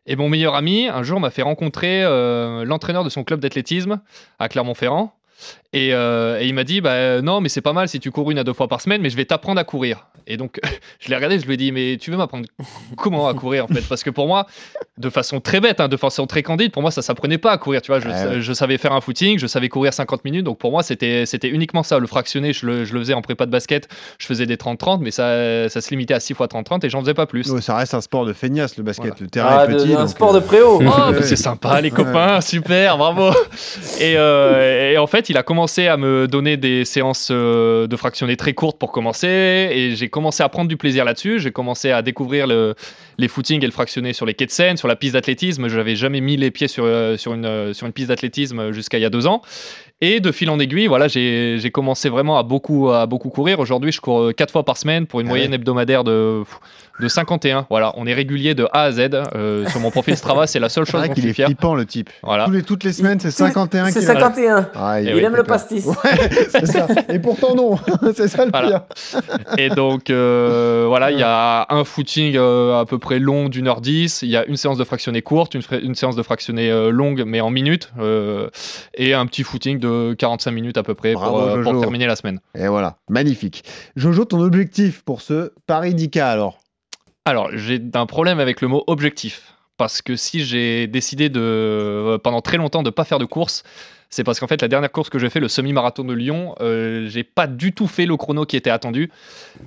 Et 0.08 0.16
mon 0.16 0.30
meilleur 0.30 0.56
ami, 0.56 0.88
un 0.88 1.04
jour, 1.04 1.20
m'a 1.20 1.32
fait 1.32 1.42
rencontrer 1.42 2.04
euh, 2.04 2.64
l'entraîneur 2.64 3.04
de 3.04 3.10
son 3.10 3.24
club 3.24 3.40
d'athlétisme 3.40 4.02
à 4.38 4.50
Clermont-Ferrand. 4.50 5.14
Et, 5.74 5.94
euh, 5.94 6.40
et 6.40 6.48
il 6.48 6.54
m'a 6.54 6.64
dit 6.64 6.80
bah, 6.80 6.92
euh, 6.92 7.22
Non, 7.22 7.42
mais 7.42 7.50
c'est 7.50 7.62
pas 7.62 7.74
mal 7.74 7.90
si 7.90 8.00
tu 8.00 8.10
cours 8.12 8.32
une 8.32 8.38
à 8.40 8.44
deux 8.46 8.54
fois 8.54 8.68
par 8.70 8.80
semaine, 8.80 9.02
mais 9.02 9.10
je 9.10 9.18
vais 9.18 9.26
t'apprendre 9.26 9.60
à 9.60 9.64
courir. 9.66 10.08
Et 10.28 10.38
donc, 10.38 10.60
je 11.00 11.10
l'ai 11.10 11.16
regardé, 11.16 11.38
je 11.40 11.46
lui 11.46 11.56
ai 11.56 11.58
dit 11.58 11.72
Mais 11.74 11.98
tu 12.00 12.12
veux 12.12 12.18
m'apprendre 12.18 12.46
comment 12.98 13.28
à 13.28 13.34
courir 13.34 13.66
en 13.66 13.68
fait? 13.68 13.82
Parce 13.82 14.02
que 14.04 14.10
pour 14.10 14.28
moi, 14.28 14.48
de 14.98 15.10
façon 15.10 15.42
très 15.42 15.60
bête, 15.60 15.82
hein, 15.82 15.90
de 15.90 15.98
façon 15.98 16.28
très 16.28 16.44
candide, 16.44 16.72
pour 16.72 16.82
moi, 16.82 16.92
ça 16.92 17.02
s'apprenait 17.02 17.38
pas 17.38 17.52
à 17.52 17.58
courir. 17.58 17.82
Tu 17.82 17.92
vois, 17.92 18.00
je, 18.00 18.08
Ouais, 18.08 18.36
ouais. 18.36 18.42
je 18.42 18.54
savais 18.54 18.78
faire 18.78 18.94
un 18.94 19.02
footing, 19.02 19.38
je 19.38 19.48
savais 19.48 19.68
courir 19.68 19.94
50 19.94 20.24
minutes. 20.24 20.46
Donc 20.46 20.58
pour 20.60 20.72
moi, 20.72 20.82
c'était 20.82 21.26
c'était 21.26 21.50
uniquement 21.50 21.84
ça. 21.84 22.00
Le 22.00 22.08
fractionné, 22.08 22.54
je 22.54 22.66
le, 22.66 22.86
je 22.86 22.94
le 22.94 23.00
faisais 23.02 23.14
en 23.14 23.22
prépa 23.22 23.46
de 23.46 23.52
basket, 23.52 23.90
je 24.18 24.26
faisais 24.28 24.46
des 24.46 24.56
30-30, 24.56 25.00
mais 25.02 25.12
ça, 25.12 25.68
ça 25.68 25.82
se 25.82 25.90
limitait 25.90 26.14
à 26.14 26.22
6 26.22 26.34
fois 26.36 26.48
30-30 26.48 26.86
et 26.86 26.90
j'en 26.90 27.02
faisais 27.02 27.14
pas 27.14 27.26
plus. 27.26 27.52
Ouais, 27.52 27.60
Ça 27.62 27.76
reste 27.76 27.94
un 27.94 28.02
sport 28.02 28.26
de 28.26 28.32
feignasse, 28.32 28.78
le 28.78 28.84
basket. 28.84 29.08
Voilà. 29.08 29.18
Le 29.22 29.28
terrain 29.28 29.58
Ah, 29.60 29.66
est 29.66 29.74
de- 29.74 29.78
petit. 29.84 29.94
un 29.94 30.08
sport 30.08 30.34
euh, 30.34 30.40
de 30.40 30.46
préau. 30.46 30.78
Oh, 30.80 30.80
bah, 30.84 31.12
Ouais. 31.12 31.22
c'est 31.24 31.36
sympa, 31.36 31.82
les 31.82 31.92
copains, 31.92 32.40
super, 32.40 32.98
bravo. 32.98 33.32
Et, 34.00 34.16
euh, 34.18 34.92
et 34.94 34.98
en 34.98 35.08
fait, 35.08 35.25
il 35.30 35.38
a 35.38 35.44
commencé 35.44 35.88
à 35.88 35.98
me 35.98 36.28
donner 36.28 36.58
des 36.58 36.86
séances 36.86 37.30
euh, 37.32 37.88
de 37.88 37.96
fractionnés 37.96 38.38
très 38.38 38.54
courtes 38.54 38.78
pour 38.78 38.92
commencer. 38.92 39.28
Et 39.72 39.96
j'ai 39.96 40.10
commencé 40.10 40.44
à 40.44 40.50
prendre 40.50 40.68
du 40.68 40.78
plaisir 40.78 41.06
là-dessus. 41.06 41.40
J'ai 41.40 41.52
commencé 41.52 41.92
à 41.92 42.02
découvrir 42.02 42.48
le- 42.48 42.76
les 43.18 43.28
footings 43.28 43.62
et 43.64 43.66
le 43.66 43.72
fractionné 43.72 44.14
sur 44.14 44.26
les 44.26 44.34
quais 44.34 44.46
de 44.46 44.52
Seine, 44.52 44.78
sur 44.78 44.88
la 44.88 44.96
piste 44.96 45.14
d'athlétisme. 45.14 45.68
Je 45.68 45.78
n'avais 45.78 45.96
jamais 45.96 46.22
mis 46.22 46.38
les 46.38 46.52
pieds 46.52 46.68
sur, 46.68 46.84
euh, 46.86 47.18
sur, 47.18 47.34
une, 47.34 47.46
euh, 47.46 47.74
sur 47.74 47.88
une 47.88 47.94
piste 47.94 48.10
d'athlétisme 48.10 48.72
jusqu'à 48.72 48.98
il 48.98 49.02
y 49.02 49.06
a 49.06 49.10
deux 49.10 49.28
ans. 49.28 49.42
Et 50.02 50.20
de 50.20 50.32
fil 50.34 50.50
en 50.50 50.60
aiguille, 50.60 50.88
voilà, 50.88 51.08
j'ai 51.08 51.56
j'ai 51.58 51.72
commencé 51.72 52.10
vraiment 52.10 52.38
à 52.38 52.44
beaucoup, 52.44 52.90
à 52.92 53.06
beaucoup 53.06 53.30
courir. 53.30 53.60
Aujourd'hui, 53.62 53.94
je 53.94 54.02
cours 54.02 54.20
euh, 54.24 54.32
quatre 54.34 54.52
fois 54.52 54.64
par 54.66 54.76
semaine 54.76 55.06
pour 55.08 55.22
une 55.22 55.28
Ah 55.28 55.30
moyenne 55.30 55.52
ouais. 55.52 55.56
hebdomadaire 55.56 56.04
de, 56.04 56.44
de 57.00 57.08
51. 57.08 57.66
Voilà, 57.70 57.94
on 57.96 58.06
est 58.06 58.14
régulier 58.14 58.56
de 58.56 58.68
A 58.74 58.82
à 58.84 58.92
Z. 58.92 59.08
Euh, 59.36 59.66
sur 59.70 59.80
mon 59.80 59.92
profil 59.92 60.18
Strava, 60.18 60.48
c'est 60.48 60.60
la 60.60 60.68
seule 60.68 60.84
chose 60.86 61.00
vrai 61.00 61.08
dont 61.08 61.14
je 61.14 61.16
qu'il 61.16 61.24
suis 61.24 61.30
est 61.32 61.34
fier. 61.34 61.46
flippant, 61.48 61.76
le 61.76 61.86
type. 61.86 62.10
Voilà. 62.24 62.44
Tous 62.44 62.52
les, 62.52 62.64
toutes 62.64 62.84
les 62.84 62.92
semaines, 62.92 63.22
c'est 63.22 63.32
51 63.32 63.86
C'est 63.86 64.02
kilomètres. 64.02 64.20
51. 64.36 64.70
Ah, 64.76 65.02
Il 65.02 65.16
oui. 65.16 65.22
aime 65.24 65.32
le 65.32 65.44
peur. 65.44 65.56
pastis. 65.56 65.86
Ouais, 65.86 65.96
c'est 66.50 66.66
ça. 66.66 66.88
Et 67.08 67.20
pourtant, 67.20 67.56
non. 67.56 67.78
c'est 68.16 68.28
ça 68.28 68.44
le 68.44 68.52
Voilà. 68.52 68.88
pire. 68.90 69.22
Et 69.58 69.70
donc, 69.70 70.10
euh, 70.10 70.84
voilà, 70.90 71.12
il 71.12 71.20
y 71.20 71.24
a 71.24 71.68
un 71.70 71.86
footing 71.86 72.36
euh, 72.36 72.82
à 72.82 72.86
peu 72.86 73.00
près 73.00 73.18
long 73.20 73.48
d'une 73.48 73.70
heure 73.70 73.80
dix. 73.80 74.24
Il 74.24 74.30
y 74.30 74.36
a 74.36 74.46
une 74.46 74.58
séance 74.58 74.78
de 74.78 74.84
fractionné 74.84 75.22
courte, 75.22 75.56
une, 75.56 75.96
séance 75.96 76.18
de 76.18 76.22
fractionné 76.24 76.70
euh, 76.70 76.90
longue, 76.90 77.24
mais 77.26 77.40
en 77.40 77.50
minutes. 77.50 77.92
euh, 77.98 78.50
et 78.94 79.14
un 79.14 79.26
petit 79.26 79.44
footing 79.44 79.80
de 79.80 79.85
45 80.18 80.52
minutes 80.52 80.78
à 80.78 80.84
peu 80.84 80.96
près 80.96 81.14
Bravo, 81.14 81.32
pour, 81.32 81.42
euh, 81.42 81.64
pour 81.64 81.80
terminer 81.80 82.08
la 82.08 82.16
semaine. 82.16 82.40
Et 82.58 82.68
voilà, 82.68 82.98
magnifique. 83.10 83.64
Jojo, 83.96 84.26
ton 84.26 84.42
objectif 84.42 85.04
pour 85.04 85.22
ce 85.22 85.52
Paris 85.68 85.94
10K 85.94 86.22
alors 86.22 86.60
Alors, 87.26 87.50
j'ai 87.54 87.82
un 87.94 88.06
problème 88.06 88.40
avec 88.40 88.62
le 88.62 88.68
mot 88.68 88.84
objectif. 88.88 89.56
Parce 89.78 90.02
que 90.02 90.16
si 90.16 90.46
j'ai 90.46 90.88
décidé 90.88 91.28
de, 91.28 91.42
euh, 91.42 92.18
pendant 92.18 92.40
très 92.42 92.56
longtemps 92.56 92.82
de 92.82 92.88
ne 92.88 92.94
pas 92.94 93.04
faire 93.04 93.20
de 93.20 93.26
course, 93.26 93.64
c'est 94.10 94.24
parce 94.24 94.40
qu'en 94.40 94.48
fait, 94.48 94.62
la 94.62 94.70
dernière 94.70 94.92
course 94.92 95.10
que 95.10 95.20
j'ai 95.20 95.30
fait, 95.30 95.42
le 95.42 95.50
semi-marathon 95.50 96.06
de 96.06 96.14
Lyon, 96.14 96.56
euh, 96.62 97.08
j'ai 97.10 97.24
pas 97.24 97.48
du 97.48 97.74
tout 97.74 97.88
fait 97.88 98.06
le 98.06 98.16
chrono 98.16 98.46
qui 98.46 98.56
était 98.56 98.70
attendu. 98.70 99.12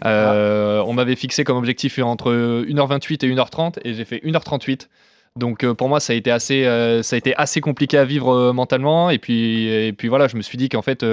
Euh, 0.07 0.83
On 0.87 0.95
m'avait 0.95 1.17
fixé 1.17 1.45
comme 1.45 1.59
objectif 1.59 1.99
entre 1.99 2.33
1h28 2.67 3.27
et 3.27 3.35
1h30 3.35 3.79
et 3.85 3.93
j'ai 3.93 4.05
fait 4.07 4.23
1h38. 4.25 4.89
Donc 5.39 5.65
euh, 5.65 5.75
pour 5.75 5.89
moi, 5.89 6.01
ça 6.01 6.13
a 6.13 6.17
été 6.17 6.31
assez, 6.31 6.65
euh, 6.65 7.03
ça 7.03 7.17
a 7.17 7.19
été 7.19 7.35
compliqué 7.61 7.97
à 7.97 8.05
vivre 8.05 8.35
euh, 8.35 8.53
mentalement. 8.53 9.11
Et 9.11 9.19
puis, 9.19 9.67
et 9.67 9.93
puis 9.93 10.09
voilà, 10.09 10.29
je 10.29 10.37
me 10.37 10.43
suis 10.43 10.59
dit 10.59 10.69
qu'en 10.69 10.83
fait, 10.83 11.05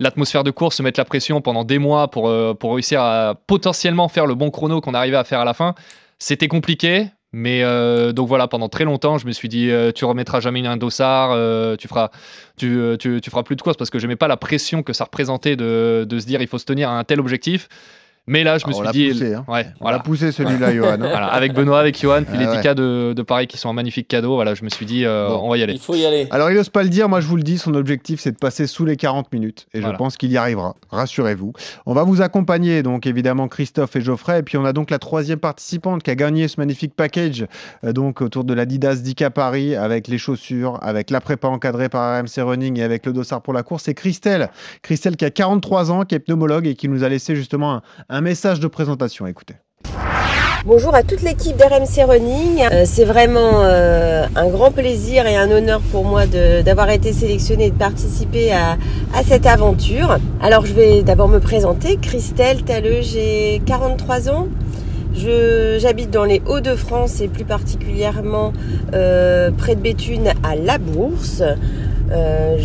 l'atmosphère 0.00 0.44
de 0.44 0.50
course, 0.50 0.76
se 0.76 0.82
mettre 0.82 1.00
la 1.00 1.04
pression 1.04 1.40
pendant 1.40 1.64
des 1.64 1.78
mois 1.78 2.10
pour, 2.10 2.28
réussir 2.28 3.00
à 3.00 3.34
potentiellement 3.46 4.08
faire 4.08 4.26
le 4.26 4.34
bon 4.34 4.50
chrono 4.50 4.80
qu'on 4.80 4.94
arrivait 4.94 5.16
à 5.16 5.24
faire 5.24 5.40
à 5.40 5.44
la 5.44 5.54
fin, 5.54 5.74
c'était 6.18 6.48
compliqué. 6.48 7.06
Mais 7.32 7.62
donc 8.14 8.28
voilà, 8.28 8.48
pendant 8.48 8.68
très 8.70 8.84
longtemps, 8.84 9.18
je 9.18 9.26
me 9.26 9.32
suis 9.32 9.48
dit, 9.48 9.70
tu 9.94 10.04
remettras 10.06 10.40
jamais 10.40 10.66
un 10.66 10.76
dossard, 10.76 11.30
tu 11.76 11.86
feras, 11.88 12.10
feras 12.58 13.42
plus 13.42 13.56
de 13.56 13.62
course 13.62 13.76
parce 13.76 13.90
que 13.90 13.98
j'aimais 13.98 14.16
pas 14.16 14.28
la 14.28 14.38
pression 14.38 14.82
que 14.82 14.92
ça 14.92 15.04
représentait 15.04 15.56
de, 15.56 16.06
de 16.08 16.18
se 16.18 16.26
dire, 16.26 16.40
il 16.40 16.48
faut 16.48 16.58
se 16.58 16.64
tenir 16.64 16.88
à 16.88 16.98
un 16.98 17.04
tel 17.04 17.20
objectif. 17.20 17.68
Mais 18.28 18.42
là, 18.42 18.58
je 18.58 18.66
me 18.66 18.72
Ah, 18.72 18.74
on 18.74 18.78
suis 18.78 18.84
l'a 18.86 18.92
dit, 18.92 19.08
poussé, 19.10 19.34
hein. 19.34 19.44
ouais, 19.46 19.66
On 19.80 19.84
voilà. 19.84 19.98
l'a 19.98 20.02
poussé 20.02 20.32
celui-là, 20.32 20.74
Johan. 20.74 20.92
hein. 20.94 20.96
Voilà, 20.98 21.26
avec 21.28 21.52
Benoît, 21.52 21.78
avec 21.78 21.96
Johan, 22.00 22.22
puis 22.24 22.34
Ah 22.36 22.40
les 22.40 22.46
ouais. 22.48 22.56
10 22.56 22.62
cas 22.62 22.74
de, 22.74 23.12
de 23.16 23.22
Paris 23.22 23.46
qui 23.46 23.56
sont 23.56 23.68
un 23.68 23.72
magnifique 23.72 24.08
cadeau. 24.08 24.34
Voilà, 24.34 24.54
je 24.54 24.64
me 24.64 24.68
suis 24.68 24.84
dit, 24.84 25.04
euh, 25.04 25.28
Bon. 25.28 25.42
on 25.44 25.50
va 25.50 25.58
y 25.58 25.62
aller. 25.62 25.74
Il 25.74 25.78
faut 25.78 25.94
y 25.94 26.04
aller. 26.04 26.26
Alors, 26.32 26.50
il 26.50 26.56
n'ose 26.56 26.68
pas 26.68 26.82
le 26.82 26.88
dire, 26.88 27.08
moi 27.08 27.20
je 27.20 27.26
vous 27.28 27.36
le 27.36 27.42
dis, 27.44 27.56
son 27.58 27.74
objectif 27.74 28.20
c'est 28.20 28.32
de 28.32 28.36
passer 28.36 28.66
sous 28.66 28.84
les 28.84 28.96
40 28.96 29.32
minutes. 29.32 29.66
Et 29.74 29.80
je 29.82 29.88
pense 29.90 30.16
qu'il 30.16 30.32
y 30.32 30.36
arrivera, 30.36 30.74
rassurez-vous. 30.90 31.52
On 31.86 31.94
va 31.94 32.02
vous 32.02 32.20
accompagner, 32.20 32.82
donc 32.82 33.06
évidemment 33.06 33.46
Christophe 33.48 33.94
et 33.96 34.00
Geoffrey. 34.00 34.40
Et 34.40 34.42
puis 34.42 34.56
on 34.58 34.64
a 34.64 34.72
donc 34.72 34.90
la 34.90 34.98
troisième 34.98 35.38
participante 35.38 36.02
qui 36.02 36.10
a 36.10 36.14
gagné 36.16 36.48
ce 36.48 36.58
magnifique 36.58 36.94
package, 36.96 37.46
euh, 37.84 37.92
donc 37.92 38.20
autour 38.22 38.42
de 38.44 38.54
l'Adidas 38.54 38.96
10K 38.96 39.30
Paris, 39.30 39.76
avec 39.76 40.08
les 40.08 40.18
chaussures, 40.18 40.78
avec 40.82 41.10
la 41.10 41.20
prépa 41.20 41.46
encadrée 41.48 41.88
par 41.88 42.18
RMC 42.20 42.42
Running 42.42 42.78
et 42.80 42.82
avec 42.82 43.06
le 43.06 43.12
dossard 43.12 43.42
pour 43.42 43.52
la 43.52 43.62
course. 43.62 43.84
C'est 43.84 43.94
Christelle. 43.94 44.50
Christelle 44.82 45.16
qui 45.16 45.24
a 45.24 45.30
43 45.30 45.92
ans, 45.92 46.04
qui 46.04 46.14
est 46.16 46.18
pneumologue 46.18 46.66
et 46.66 46.74
qui 46.74 46.88
nous 46.88 47.04
a 47.04 47.08
laissé 47.08 47.36
justement 47.36 47.74
un, 47.74 47.82
un 48.08 48.15
message 48.20 48.60
de 48.60 48.66
présentation. 48.68 49.26
Écoutez. 49.26 49.54
Bonjour 50.66 50.96
à 50.96 51.04
toute 51.04 51.22
l'équipe 51.22 51.56
d'RMC 51.56 52.08
Running. 52.08 52.66
Euh, 52.72 52.82
c'est 52.86 53.04
vraiment 53.04 53.62
euh, 53.62 54.26
un 54.34 54.48
grand 54.48 54.72
plaisir 54.72 55.24
et 55.24 55.36
un 55.36 55.48
honneur 55.48 55.80
pour 55.92 56.04
moi 56.04 56.26
d'avoir 56.26 56.90
été 56.90 57.12
sélectionnée 57.12 57.66
et 57.66 57.70
de 57.70 57.76
participer 57.76 58.52
à, 58.52 58.76
cette 59.24 59.46
aventure. 59.46 60.18
Alors 60.42 60.66
je 60.66 60.72
vais 60.74 61.02
d'abord 61.04 61.28
me 61.28 61.38
présenter. 61.38 61.98
Christelle 61.98 62.64
Talleux, 62.64 63.00
j'ai 63.00 63.62
43 63.64 64.28
ans. 64.28 64.48
J'habite 65.14 66.10
dans 66.10 66.24
les 66.24 66.42
Hauts-de-France 66.46 67.20
et 67.20 67.28
plus 67.28 67.44
particulièrement 67.44 68.52
euh, 68.92 69.52
près 69.56 69.76
de 69.76 69.80
Béthune 69.80 70.32
à 70.42 70.56
La 70.56 70.78
Bourse. 70.78 71.44
Euh, 72.12 72.56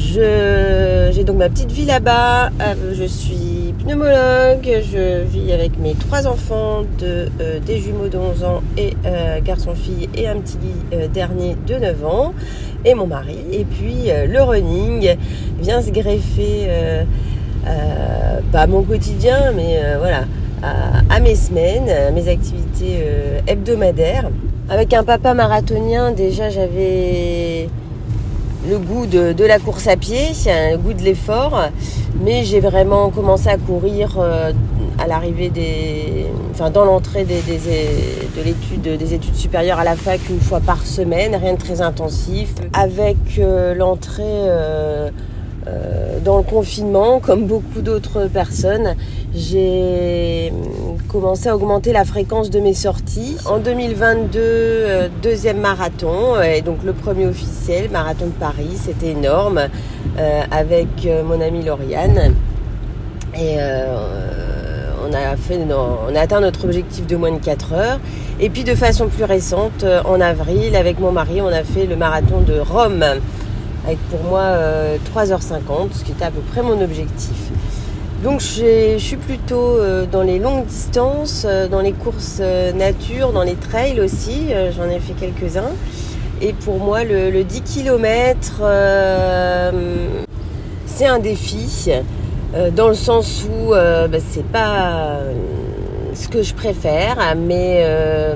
J'ai 1.12 1.24
donc 1.24 1.38
ma 1.38 1.50
petite 1.50 1.72
vie 1.72 1.86
là-bas. 1.86 2.48
Euh, 2.48 2.94
je 2.94 3.04
suis 3.04 3.74
pneumologue. 3.84 4.64
Je 4.64 5.24
vis 5.24 5.52
avec 5.52 5.78
mes 5.80 5.94
trois 5.94 6.28
enfants, 6.28 6.82
de, 7.00 7.28
euh, 7.42 7.60
des 7.60 7.78
jumeaux 7.80 8.08
de 8.08 8.18
11 8.18 8.44
ans 8.44 8.62
et 8.78 8.94
euh, 9.06 9.40
garçon-fille 9.42 10.10
et 10.16 10.28
un 10.28 10.38
petit 10.38 10.58
euh, 10.94 11.08
dernier 11.08 11.56
de 11.68 11.76
9 11.76 12.06
ans 12.06 12.34
et 12.86 12.94
mon 12.94 13.08
mari. 13.08 13.38
Et 13.52 13.66
puis 13.66 14.10
le 14.28 14.42
running 14.42 15.16
vient 15.60 15.82
se 15.82 15.92
greffer 15.92 16.68
pas 18.52 18.62
à 18.62 18.68
mon 18.68 18.82
quotidien, 18.82 19.52
mais 19.56 19.80
voilà, 20.00 20.26
à, 20.64 21.16
à 21.16 21.20
mes 21.20 21.36
semaines, 21.36 21.88
à 21.90 22.10
mes 22.10 22.28
activités 22.28 23.06
hebdomadaires. 23.46 24.32
Avec 24.68 24.96
un 24.96 25.04
papa 25.04 25.36
marathonien, 25.36 26.12
déjà 26.12 26.50
j'avais 26.50 27.70
le 28.70 28.78
goût 28.78 29.06
de, 29.06 29.34
de 29.34 29.44
la 29.46 29.60
course 29.60 29.88
à 29.88 29.96
pied, 29.98 30.30
le 30.46 30.78
goût 30.78 30.94
de 30.94 31.02
l'effort, 31.02 31.60
mais 32.24 32.44
j'ai 32.44 32.60
vraiment 32.60 33.10
commencé 33.10 33.48
à 33.48 33.58
courir 33.58 34.18
euh, 34.20 34.52
à 35.00 35.08
l'arrivée 35.08 35.50
des, 35.50 36.28
enfin 36.52 36.70
dans 36.70 36.86
l'entrée 36.86 37.24
des, 37.24 37.42
des- 37.42 37.58
de 37.58 38.42
l'étude 38.44 38.98
des 38.98 39.14
études 39.14 39.36
supérieures 39.36 39.80
à 39.80 39.84
la 39.84 39.96
fac 39.96 40.20
une 40.30 40.40
fois 40.40 40.60
par 40.60 40.86
semaine, 40.86 41.36
rien 41.36 41.54
de 41.54 41.60
très 41.60 41.82
intensif. 41.82 42.54
Avec 42.74 43.18
euh, 43.40 43.74
l'entrée 43.74 44.24
euh, 45.68 46.20
dans 46.24 46.38
le 46.38 46.44
confinement, 46.44 47.20
comme 47.20 47.46
beaucoup 47.46 47.82
d'autres 47.82 48.26
personnes, 48.26 48.96
j'ai 49.36 50.52
commencé 51.08 51.50
à 51.50 51.56
augmenter 51.56 51.94
la 51.94 52.04
fréquence 52.04 52.50
de 52.50 52.60
mes 52.60 52.74
sorties. 52.74 53.38
En 53.46 53.60
2022, 53.60 54.40
euh, 54.40 55.08
deuxième 55.22 55.60
marathon, 55.60 56.42
et 56.42 56.62
donc 56.62 56.84
le 56.84 56.94
premier 56.94 57.28
officiel, 57.28 57.90
marathon 57.92 58.28
de 58.28 58.32
Paris, 58.32 58.72
c'était 58.76 59.12
énorme, 59.12 59.68
euh, 60.18 60.42
avec 60.50 61.08
mon 61.26 61.40
amie 61.40 61.64
Lauriane. 61.64 62.34
Et 63.36 63.58
on, 65.06 65.14
a 65.14 65.36
on 66.10 66.16
a 66.16 66.20
atteint 66.20 66.42
notre 66.42 66.66
objectif 66.66 67.08
de 67.08 67.16
moins 67.16 67.32
de 67.32 67.40
4 67.40 67.74
heures. 67.74 68.00
Et 68.40 68.50
puis 68.50 68.64
de 68.64 68.76
façon 68.76 69.08
plus 69.08 69.24
récente, 69.24 69.86
en 70.06 70.20
avril, 70.20 70.76
avec 70.76 71.00
mon 71.00 71.12
mari, 71.12 71.40
on 71.42 71.48
a 71.48 71.64
fait 71.64 71.86
le 71.86 71.96
marathon 71.96 72.42
de 72.42 72.60
Rome, 72.60 73.06
avec 73.86 73.98
pour 74.10 74.24
moi 74.24 74.42
euh, 74.42 74.98
3h50, 75.16 75.94
ce 75.94 76.04
qui 76.04 76.12
était 76.12 76.26
à 76.26 76.32
peu 76.32 76.42
près 76.52 76.62
mon 76.62 76.82
objectif. 76.82 77.36
Donc 78.24 78.40
je 78.40 78.98
suis 79.00 79.16
plutôt 79.16 79.78
euh, 79.78 80.06
dans 80.06 80.22
les 80.22 80.38
longues 80.38 80.66
distances, 80.68 81.44
euh, 81.50 81.68
dans 81.68 81.82
les 81.82 81.92
courses 81.92 82.38
euh, 82.40 82.72
nature, 82.72 83.32
dans 83.32 83.44
les 83.44 83.56
trails 83.56 84.00
aussi, 84.00 84.48
euh, 84.52 84.72
j'en 84.72 84.88
ai 84.90 85.00
fait 85.00 85.14
quelques-uns. 85.14 85.72
Et 86.40 86.54
pour 86.54 86.78
moi, 86.80 87.04
le, 87.04 87.30
le 87.30 87.44
10 87.44 87.62
km, 87.62 88.62
c'est 90.88 91.06
un 91.06 91.20
défi, 91.20 91.92
euh, 92.56 92.70
dans 92.70 92.90
le 92.90 92.96
sens 92.96 93.44
où 93.46 93.74
euh, 93.74 94.08
bah, 94.08 94.18
c'est 94.20 94.46
pas 94.46 95.18
euh, 95.20 95.34
ce 96.14 96.28
que 96.28 96.44
je 96.44 96.54
préfère, 96.54 97.18
mais 97.38 97.84
euh, 97.86 98.34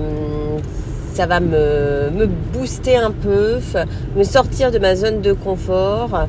ça 1.16 1.28
va 1.28 1.40
me, 1.40 2.10
me 2.14 2.26
booster 2.26 2.98
un 2.98 3.12
peu, 3.12 3.60
me 4.18 4.24
sortir 4.26 4.70
de 4.70 4.80
ma 4.80 4.98
zone 4.98 5.22
de 5.22 5.32
confort 5.32 6.28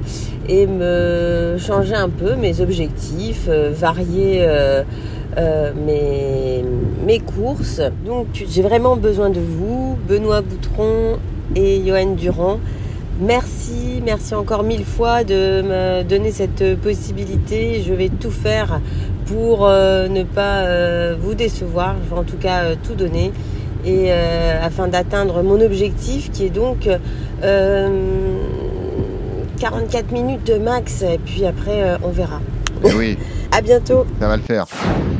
et 0.48 0.68
me 0.68 1.56
changer 1.58 1.94
un 1.94 2.08
peu 2.08 2.36
mes 2.36 2.60
objectifs, 2.60 3.46
euh, 3.48 3.72
varier 3.74 4.42
euh, 4.42 4.84
euh, 5.38 5.72
mes, 5.84 6.64
mes 7.04 7.18
courses. 7.18 7.80
Donc 8.06 8.28
j'ai 8.32 8.62
vraiment 8.62 8.94
besoin 8.94 9.28
de 9.28 9.40
vous, 9.40 9.98
Benoît 10.08 10.40
Boutron 10.40 11.18
et 11.56 11.82
Johan 11.84 12.14
Durand. 12.14 12.60
Merci, 13.20 14.00
merci 14.04 14.36
encore 14.36 14.62
mille 14.62 14.84
fois 14.84 15.24
de 15.24 15.62
me 15.62 16.02
donner 16.04 16.30
cette 16.30 16.78
possibilité. 16.80 17.82
Je 17.84 17.92
vais 17.92 18.08
tout 18.08 18.30
faire 18.30 18.80
pour 19.24 19.66
ne 19.66 20.22
pas 20.22 21.14
vous 21.14 21.32
décevoir. 21.32 21.96
Je 22.04 22.14
vais 22.14 22.20
en 22.20 22.24
tout 22.24 22.36
cas 22.36 22.74
tout 22.86 22.94
donner 22.94 23.32
et 23.84 24.06
euh, 24.10 24.58
afin 24.62 24.88
d'atteindre 24.88 25.42
mon 25.42 25.60
objectif 25.60 26.30
qui 26.30 26.46
est 26.46 26.50
donc 26.50 26.88
euh, 27.42 27.88
44 29.58 30.12
minutes 30.12 30.46
de 30.46 30.58
max 30.58 31.02
et 31.02 31.18
puis 31.18 31.44
après 31.44 31.82
euh, 31.82 31.96
on 32.02 32.10
verra. 32.10 32.40
Eh 32.84 32.92
oui, 32.94 33.18
À 33.52 33.60
bientôt. 33.62 34.04
ça 34.20 34.28
va 34.28 34.36
le 34.36 34.42
faire. 34.42 34.66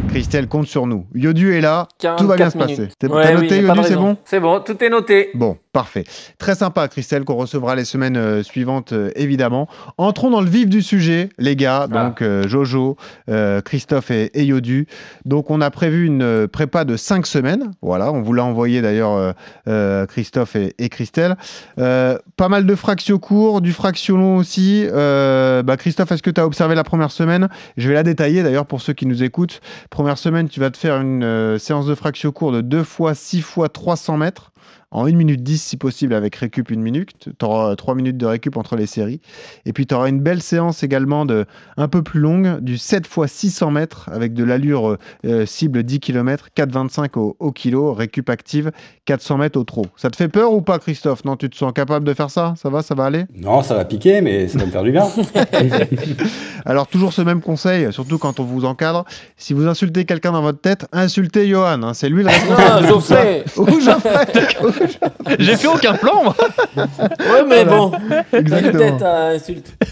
Christelle 0.09 0.47
compte 0.49 0.67
sur 0.67 0.87
nous. 0.87 1.07
Yodu 1.15 1.55
est 1.55 1.61
là, 1.61 1.87
tout 2.01 2.27
va 2.27 2.37
bien 2.37 2.49
44 2.49 2.53
se 2.53 2.59
passer. 2.59 2.89
T'as 2.99 3.09
Ouais, 3.09 3.23
t'as 3.23 3.35
oui, 3.37 3.43
noté 3.43 3.61
Yodu, 3.61 3.81
c'est 3.85 3.95
bon? 3.97 4.17
C'est 4.25 4.41
bon, 4.41 4.61
tout 4.61 4.83
est 4.85 4.89
noté. 4.91 5.31
Bon, 5.35 5.57
parfait. 5.77 6.05
Très 6.39 6.55
sympa, 6.55 6.89
Christelle, 6.89 7.27
qu'on 7.27 7.35
recevra 7.35 7.75
les 7.75 7.85
semaines 7.85 8.17
euh, 8.17 8.43
suivantes, 8.43 8.95
euh, 8.95 9.11
évidemment. 9.15 9.69
Entrons 9.99 10.31
dans 10.31 10.41
le 10.41 10.49
vif 10.49 10.71
du 10.71 10.81
sujet, 10.81 11.29
les 11.37 11.55
gars. 11.55 11.83
Ah. 11.83 11.87
Donc, 11.87 12.23
euh, 12.23 12.49
Jojo, 12.49 12.97
euh, 13.29 13.61
Christophe 13.61 14.11
et, 14.11 14.31
et 14.33 14.45
Yodu. 14.45 14.87
Donc, 15.27 15.51
on 15.51 15.61
a 15.61 15.71
prévu 15.71 16.07
une 16.07 16.49
prépa 16.49 16.87
de 16.87 16.97
5 16.97 17.27
semaines. 17.27 17.73
Voilà, 17.83 18.11
on 18.11 18.23
vous 18.23 18.33
l'a 18.33 18.43
envoyé 18.43 18.81
d'ailleurs, 18.81 19.35
euh, 19.69 20.07
Christophe 20.07 20.57
et, 20.57 20.75
et 20.79 20.89
Christelle. 20.89 21.37
Pas 21.77 22.49
mal 22.49 22.65
de 22.65 22.75
fractions 22.75 23.19
courts, 23.19 23.61
du 23.61 23.75
fraction 23.75 24.17
long 24.17 24.37
aussi. 24.39 24.87
Bah, 24.91 25.77
Christophe, 25.77 26.11
est-ce 26.11 26.23
que 26.23 26.31
tu 26.31 26.41
as 26.41 26.47
observé 26.47 26.75
la 26.75 26.85
première 26.85 27.11
semaine? 27.11 27.51
Je 27.77 27.89
vais 27.89 27.95
la 27.95 28.03
détailler 28.03 28.43
d'ailleurs 28.43 28.65
pour 28.65 28.81
ceux 28.81 28.95
qui 28.95 29.05
nous 29.05 29.23
écoutent. 29.23 29.61
Première 29.91 30.17
semaine, 30.17 30.49
tu 30.49 30.59
vas 30.59 30.71
te 30.71 30.79
faire 30.79 30.99
une 31.03 31.59
séance 31.59 31.85
de 31.85 31.95
fractio 31.95 32.33
court 32.33 32.53
de 32.53 32.63
2 32.63 32.83
fois 32.83 33.15
6 33.15 33.43
fois 33.43 33.69
300 33.69 34.17
mètres 34.17 34.53
en 34.91 35.07
1 35.07 35.13
minute 35.13 35.43
10 35.43 35.63
si 35.63 35.77
possible 35.77 36.15
avec 36.15 36.37
récup 36.37 36.71
1 36.71 36.77
minute. 36.77 37.11
Tu 37.39 37.45
auras 37.45 37.75
3 37.77 37.95
minutes 37.95 38.17
de 38.17 38.27
récup 38.27 38.57
entre 38.57 38.77
les 38.77 38.87
séries. 38.87 39.21
Et 39.65 39.73
puis 39.73 39.87
tu 39.87 39.95
auras 39.95 40.09
une 40.09 40.21
belle 40.21 40.43
séance 40.43 40.83
également 40.83 41.27
de 41.27 41.45
un 41.77 41.89
peu 41.89 42.03
plus 42.03 42.21
longue 42.21 42.61
du 42.61 42.79
7 42.79 43.07
fois 43.07 43.29
600 43.29 43.71
mètres 43.71 44.09
avec 44.13 44.33
de 44.33 44.45
l'allure 44.45 44.91
euh, 44.91 44.99
euh, 45.27 45.47
cible 45.47 45.83
10 45.83 46.01
km, 46.01 46.49
4,25 46.57 47.19
au, 47.19 47.37
au 47.39 47.53
kilo, 47.53 47.93
récup 47.93 48.31
active 48.31 48.71
400 49.05 49.39
mètres 49.39 49.59
au 49.59 49.65
trot. 49.65 49.87
Ça 49.97 50.11
te 50.11 50.17
fait 50.17 50.29
peur 50.29 50.53
ou 50.53 50.63
pas 50.63 50.79
Christophe? 50.79 51.25
Non, 51.25 51.37
tu 51.37 51.51
te 51.51 51.57
sens 51.57 51.73
capable 51.73 52.07
de 52.07 52.15
faire 52.15 52.31
ça? 52.31 52.55
Ça 52.57 52.71
va, 52.71 52.83
ça 52.83 52.95
va 52.95 53.05
aller? 53.05 53.25
Non, 53.35 53.63
ça 53.63 53.75
va 53.75 53.85
piquer, 53.85 54.21
mais 54.21 54.49
ça 54.49 54.59
va 54.59 54.67
me 54.67 54.71
faire 54.71 54.83
du 54.83 54.93
bien. 54.93 55.07
Alors 56.65 56.87
toujours 56.89 57.13
ce 57.13 57.23
même 57.23 57.43
conseil, 57.43 57.93
surtout 57.93 58.19
quand 58.19 58.41
on 58.41 58.45
vous 58.45 58.65
encadre, 58.65 59.05
si 59.37 59.53
vous 59.53 59.67
insultez 59.67 60.05
quelqu'un 60.05 60.33
dans 60.33 60.43
votre 60.43 60.61
tête, 60.61 60.87
insultez 60.93 61.49
Johan, 61.49 61.83
hein, 61.83 61.95
c'est 61.95 62.09
lui 62.09 62.23
le 62.23 62.29
responsable. 62.29 62.83
Non. 62.83 62.89
Geoffrey. 62.89 63.45
Ou 63.57 63.81
Geoffrey. 63.81 64.27
J'ai 65.39 65.57
fait 65.57 65.67
aucun 65.69 65.95
plan, 65.95 66.23
moi. 66.25 66.35
Ouais, 66.77 67.45
mais 67.49 67.65
bon. 67.65 67.93
Exactement. 68.33 68.99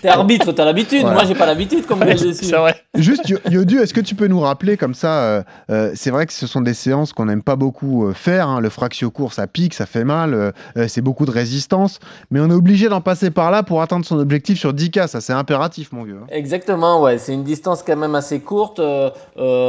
T'es 0.02 0.08
arbitre, 0.08 0.52
t'as 0.52 0.64
l'habitude. 0.64 1.00
Voilà. 1.02 1.14
Moi, 1.16 1.24
j'ai 1.26 1.34
pas 1.34 1.46
l'habitude 1.46 1.86
comme 1.86 2.00
dessus. 2.00 2.34
C'est 2.34 2.56
vrai. 2.56 2.74
Juste, 2.94 3.28
Yo- 3.28 3.38
Yodu, 3.50 3.78
est-ce 3.80 3.94
que 3.94 4.00
tu 4.00 4.14
peux 4.14 4.26
nous 4.26 4.40
rappeler 4.40 4.76
comme 4.76 4.94
ça 4.94 5.18
euh, 5.22 5.42
euh, 5.70 5.90
C'est 5.94 6.10
vrai 6.10 6.26
que 6.26 6.32
ce 6.32 6.46
sont 6.46 6.60
des 6.60 6.74
séances 6.74 7.12
qu'on 7.12 7.26
n'aime 7.26 7.42
pas 7.42 7.56
beaucoup 7.56 8.06
euh, 8.06 8.12
faire. 8.12 8.48
hein, 8.48 8.60
le 8.60 8.68
fractio 8.70 9.10
court, 9.10 9.32
ça 9.32 9.46
pique, 9.46 9.74
ça 9.74 9.86
fait 9.86 10.04
mal, 10.04 10.34
euh, 10.34 10.52
c'est 10.88 11.00
beaucoup 11.02 11.26
de 11.26 11.30
résistance. 11.30 11.98
Mais 12.30 12.40
on 12.40 12.50
est 12.50 12.54
obligé 12.54 12.88
d'en 12.88 13.00
passer 13.00 13.30
par 13.30 13.50
là 13.50 13.62
pour 13.62 13.82
atteindre 13.82 14.04
son 14.04 14.18
objectif 14.18 14.58
sur 14.58 14.72
10K. 14.72 15.06
Ça, 15.08 15.20
c'est 15.20 15.32
impératif, 15.32 15.92
mon 15.92 16.04
vieux. 16.04 16.18
hein. 16.22 16.26
Exactement, 16.30 17.02
ouais. 17.02 17.18
C'est 17.18 17.32
une 17.34 17.44
distance 17.44 17.82
quand 17.82 17.96
même 17.96 18.14
assez 18.14 18.40
courte. 18.40 18.78
Euh, 18.78 19.10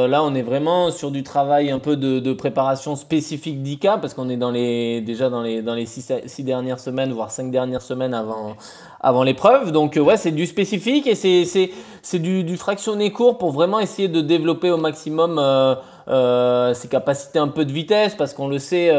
là, 0.08 0.24
on 0.24 0.36
est 0.36 0.42
vraiment 0.44 0.92
sur 0.92 1.12
du 1.12 1.24
travail 1.24 1.72
un 1.72 1.80
peu 1.80 1.96
de, 1.98 2.20
de 2.20 2.34
préparation 2.34 2.96
spécifique 2.96 3.64
d'ICA 3.64 3.98
parce 3.98 4.14
qu'on 4.14 4.30
est 4.30 4.38
dans 4.38 4.52
les, 4.52 4.60
déjà 5.02 5.30
dans 5.30 5.42
les, 5.42 5.62
dans 5.62 5.76
les 5.76 5.86
six, 5.86 6.44
dernières 6.44 6.80
semaines, 6.80 7.12
voire 7.12 7.32
cinq 7.32 7.52
dernières 7.52 7.82
semaines 7.82 8.14
avant, 8.14 8.56
avant 9.00 9.24
l'épreuve. 9.24 9.72
Donc, 9.72 9.98
euh, 9.98 10.02
ouais, 10.02 10.18
c'est 10.18 10.32
du 10.32 10.46
spécifique 10.46 11.08
et 11.08 11.16
c'est, 11.16 12.20
du, 12.20 12.44
du 12.44 12.58
fractionné 12.58 13.12
court 13.12 13.38
pour 13.38 13.52
vraiment 13.52 13.80
essayer 13.80 14.08
de 14.08 14.22
développer 14.22 14.72
au 14.72 14.78
maximum 14.78 15.38
euh, 15.40 15.76
euh, 16.08 16.74
ses 16.74 16.88
capacités 16.88 17.40
un 17.40 17.48
peu 17.48 17.66
de 17.66 17.72
vitesse 17.72 18.16
parce 18.16 18.34
qu'on 18.34 18.48
le 18.48 18.60
sait, 18.60 18.90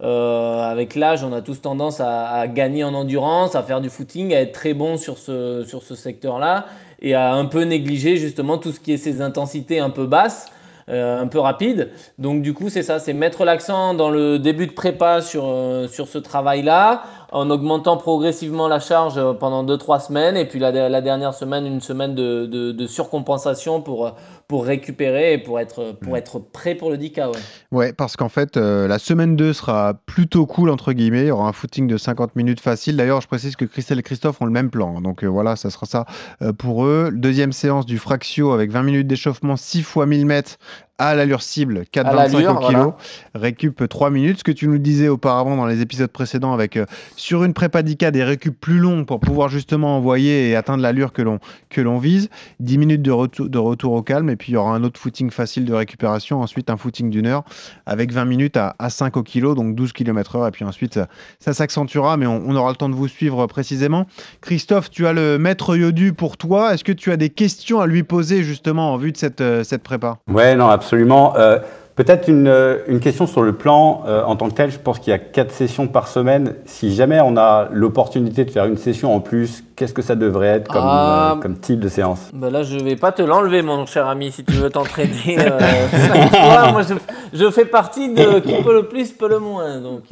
avec 0.00 0.94
l'âge, 0.94 1.24
on 1.24 1.32
a 1.32 1.42
tous 1.42 1.60
tendance 1.60 2.00
à, 2.00 2.46
gagner 2.48 2.84
en 2.84 2.94
endurance, 2.94 3.54
à 3.54 3.62
faire 3.62 3.80
du 3.80 3.90
footing, 3.90 4.34
à 4.34 4.40
être 4.40 4.52
très 4.52 4.74
bon 4.74 4.96
sur 4.96 5.18
ce, 5.18 5.64
sur 5.66 5.82
ce 5.82 5.94
secteur-là 5.94 6.66
et 7.00 7.14
à 7.14 7.34
un 7.34 7.46
peu 7.46 7.62
négliger 7.62 8.16
justement 8.16 8.58
tout 8.58 8.72
ce 8.72 8.80
qui 8.80 8.92
est 8.92 8.96
ces 8.96 9.20
intensités 9.20 9.80
un 9.80 9.90
peu 9.90 10.06
basses. 10.06 10.46
Euh, 10.88 11.20
un 11.20 11.26
peu 11.26 11.38
rapides. 11.38 11.90
Donc 12.18 12.42
du 12.42 12.54
coup 12.54 12.68
c'est 12.68 12.82
ça, 12.82 12.98
c'est 12.98 13.12
mettre 13.12 13.44
l'accent 13.44 13.94
dans 13.94 14.10
le 14.10 14.38
début 14.38 14.66
de 14.66 14.72
prépa 14.72 15.20
sur, 15.20 15.44
euh, 15.46 15.88
sur 15.88 16.08
ce 16.08 16.18
travail-là, 16.18 17.02
en 17.32 17.50
augmentant 17.50 17.96
progressivement 17.96 18.68
la 18.68 18.78
charge 18.78 19.16
euh, 19.16 19.32
pendant 19.32 19.64
2-3 19.64 20.06
semaines. 20.06 20.36
Et 20.36 20.44
puis 20.44 20.58
la, 20.58 20.70
la, 20.88 21.00
dernière 21.00 21.34
semaine, 21.34 21.66
une 21.66 21.80
semaine 21.80 22.14
de, 22.14 22.46
de, 22.46 22.72
de, 22.72 22.86
surcompensation 22.86 23.80
pour, 23.80 24.14
pour 24.48 24.66
récupérer 24.66 25.32
et 25.32 25.38
pour 25.38 25.58
être, 25.58 25.96
pour 26.02 26.16
être 26.16 26.38
prêt 26.38 26.74
pour 26.74 26.90
le 26.90 26.98
10K. 26.98 27.28
Ouais, 27.28 27.32
ouais 27.70 27.92
parce 27.94 28.16
qu'en 28.16 28.28
fait, 28.28 28.56
euh, 28.56 28.86
la 28.86 28.98
semaine 28.98 29.34
2 29.34 29.54
sera 29.54 29.94
plutôt 29.94 30.44
cool, 30.44 30.68
entre 30.68 30.92
guillemets. 30.92 31.22
Il 31.22 31.28
y 31.28 31.30
aura 31.30 31.48
un 31.48 31.52
footing 31.52 31.86
de 31.86 31.96
50 31.96 32.36
minutes 32.36 32.60
facile. 32.60 32.96
D'ailleurs, 32.96 33.22
je 33.22 33.28
précise 33.28 33.56
que 33.56 33.64
Christelle 33.64 33.98
et 33.98 34.02
Christophe 34.02 34.42
ont 34.42 34.44
le 34.44 34.52
même 34.52 34.70
plan. 34.70 34.98
Hein. 34.98 35.00
Donc 35.00 35.24
euh, 35.24 35.26
voilà, 35.26 35.56
ça 35.56 35.70
sera 35.70 35.86
ça 35.86 36.04
euh, 36.42 36.52
pour 36.52 36.84
eux. 36.84 37.10
Deuxième 37.12 37.52
séance 37.52 37.86
du 37.86 37.98
Fraxio 37.98 38.52
avec 38.52 38.70
20 38.70 38.82
minutes 38.82 39.06
d'échauffement, 39.06 39.56
6 39.56 39.82
fois 39.82 40.04
1000 40.04 40.26
mètres 40.26 40.58
à 40.98 41.14
l'allure 41.14 41.42
cible, 41.42 41.84
4,25 41.92 42.48
au 42.48 42.68
kilo, 42.68 42.94
récup 43.34 43.88
3 43.88 44.10
minutes. 44.10 44.38
Ce 44.38 44.44
que 44.44 44.52
tu 44.52 44.68
nous 44.68 44.78
disais 44.78 45.08
auparavant 45.08 45.56
dans 45.56 45.66
les 45.66 45.80
épisodes 45.80 46.10
précédents 46.10 46.52
avec 46.52 46.76
euh, 46.76 46.86
sur 47.16 47.44
une 47.44 47.54
prépa 47.54 47.82
des 47.82 48.24
récup 48.24 48.58
plus 48.58 48.78
longs 48.78 49.04
pour 49.04 49.18
pouvoir 49.18 49.48
justement 49.48 49.96
envoyer 49.96 50.50
et 50.50 50.56
atteindre 50.56 50.82
l'allure 50.82 51.12
que 51.12 51.22
l'on 51.22 51.38
que 51.70 51.80
l'on 51.80 51.98
vise. 51.98 52.30
10 52.60 52.78
minutes 52.78 53.02
de, 53.02 53.10
retour 53.10 53.48
de 53.48 53.58
retour 53.58 53.92
au 53.94 54.02
calme 54.02 54.30
et 54.30 54.36
puis 54.36 54.52
il 54.52 54.54
y 54.54 54.56
aura 54.56 54.74
un 54.74 54.84
autre 54.84 55.00
footing 55.00 55.30
facile 55.30 55.64
de 55.64 55.74
récupération. 55.74 56.40
Ensuite 56.40 56.70
un 56.70 56.76
footing 56.76 57.10
d'une 57.10 57.26
heure 57.26 57.44
avec 57.86 58.12
20 58.12 58.24
minutes 58.24 58.56
à, 58.56 58.76
à 58.78 58.90
5 58.90 59.16
au 59.16 59.22
kilo, 59.22 59.54
donc 59.54 59.74
12 59.74 59.92
km 59.92 60.36
heure. 60.36 60.46
Et 60.46 60.50
puis 60.50 60.64
ensuite 60.64 61.00
ça, 61.40 61.52
s'accentuera, 61.52 62.16
mais 62.16 62.26
on, 62.26 62.42
on, 62.46 62.54
aura 62.54 62.70
le 62.70 62.76
temps 62.76 62.88
de 62.88 62.94
vous 62.94 63.08
suivre 63.08 63.46
précisément. 63.46 64.06
Christophe, 64.40 64.90
tu 64.90 65.06
as 65.06 65.12
le 65.12 65.38
maître 65.38 65.76
Yodu 65.76 66.12
pour 66.12 66.36
toi. 66.36 66.74
Est-ce 66.74 66.84
que 66.84 66.92
tu 66.92 67.10
as 67.12 67.16
des 67.16 67.30
questions 67.30 67.80
à 67.80 67.86
lui 67.86 68.02
poser 68.02 68.42
justement 68.42 68.92
en 68.92 68.96
vue 68.96 69.12
de 69.12 69.16
cette, 69.16 69.40
euh, 69.40 69.64
cette 69.64 69.82
prépa? 69.82 70.18
Ouais, 70.28 70.54
non, 70.54 70.68
absolument. 70.82 71.36
Euh, 71.36 71.58
Peut-être 71.94 72.28
une, 72.28 72.48
euh, 72.48 72.78
une, 72.86 73.00
question 73.00 73.26
sur 73.26 73.42
le 73.42 73.52
plan 73.52 74.02
euh, 74.06 74.24
en 74.24 74.34
tant 74.34 74.48
que 74.48 74.54
tel. 74.54 74.70
Je 74.70 74.78
pense 74.78 74.98
qu'il 74.98 75.10
y 75.10 75.14
a 75.14 75.18
quatre 75.18 75.52
sessions 75.52 75.88
par 75.88 76.08
semaine. 76.08 76.54
Si 76.64 76.94
jamais 76.94 77.20
on 77.20 77.36
a 77.36 77.68
l'opportunité 77.70 78.46
de 78.46 78.50
faire 78.50 78.64
une 78.64 78.78
session 78.78 79.14
en 79.14 79.20
plus, 79.20 79.62
qu'est-ce 79.76 79.92
que 79.92 80.00
ça 80.00 80.14
devrait 80.14 80.46
être 80.46 80.68
comme, 80.68 80.82
ah, 80.82 81.34
euh, 81.36 81.40
comme 81.42 81.58
type 81.58 81.80
de 81.80 81.90
séance? 81.90 82.30
Bah 82.32 82.48
Là, 82.48 82.62
je 82.62 82.78
vais 82.78 82.96
pas 82.96 83.12
te 83.12 83.20
l'enlever, 83.20 83.60
mon 83.60 83.84
cher 83.84 84.06
ami, 84.08 84.32
si 84.32 84.42
tu 84.42 84.54
veux 84.54 84.70
t'entraîner. 84.70 85.36
Moi, 86.72 86.80
je, 86.80 86.94
je, 87.34 87.50
fais 87.50 87.66
partie 87.66 88.14
de 88.14 88.38
qui 88.38 88.54
peut 88.62 88.72
le 88.72 88.88
plus, 88.88 89.12
peut 89.12 89.28
le 89.28 89.38
moins. 89.38 89.78
Donc, 89.78 90.04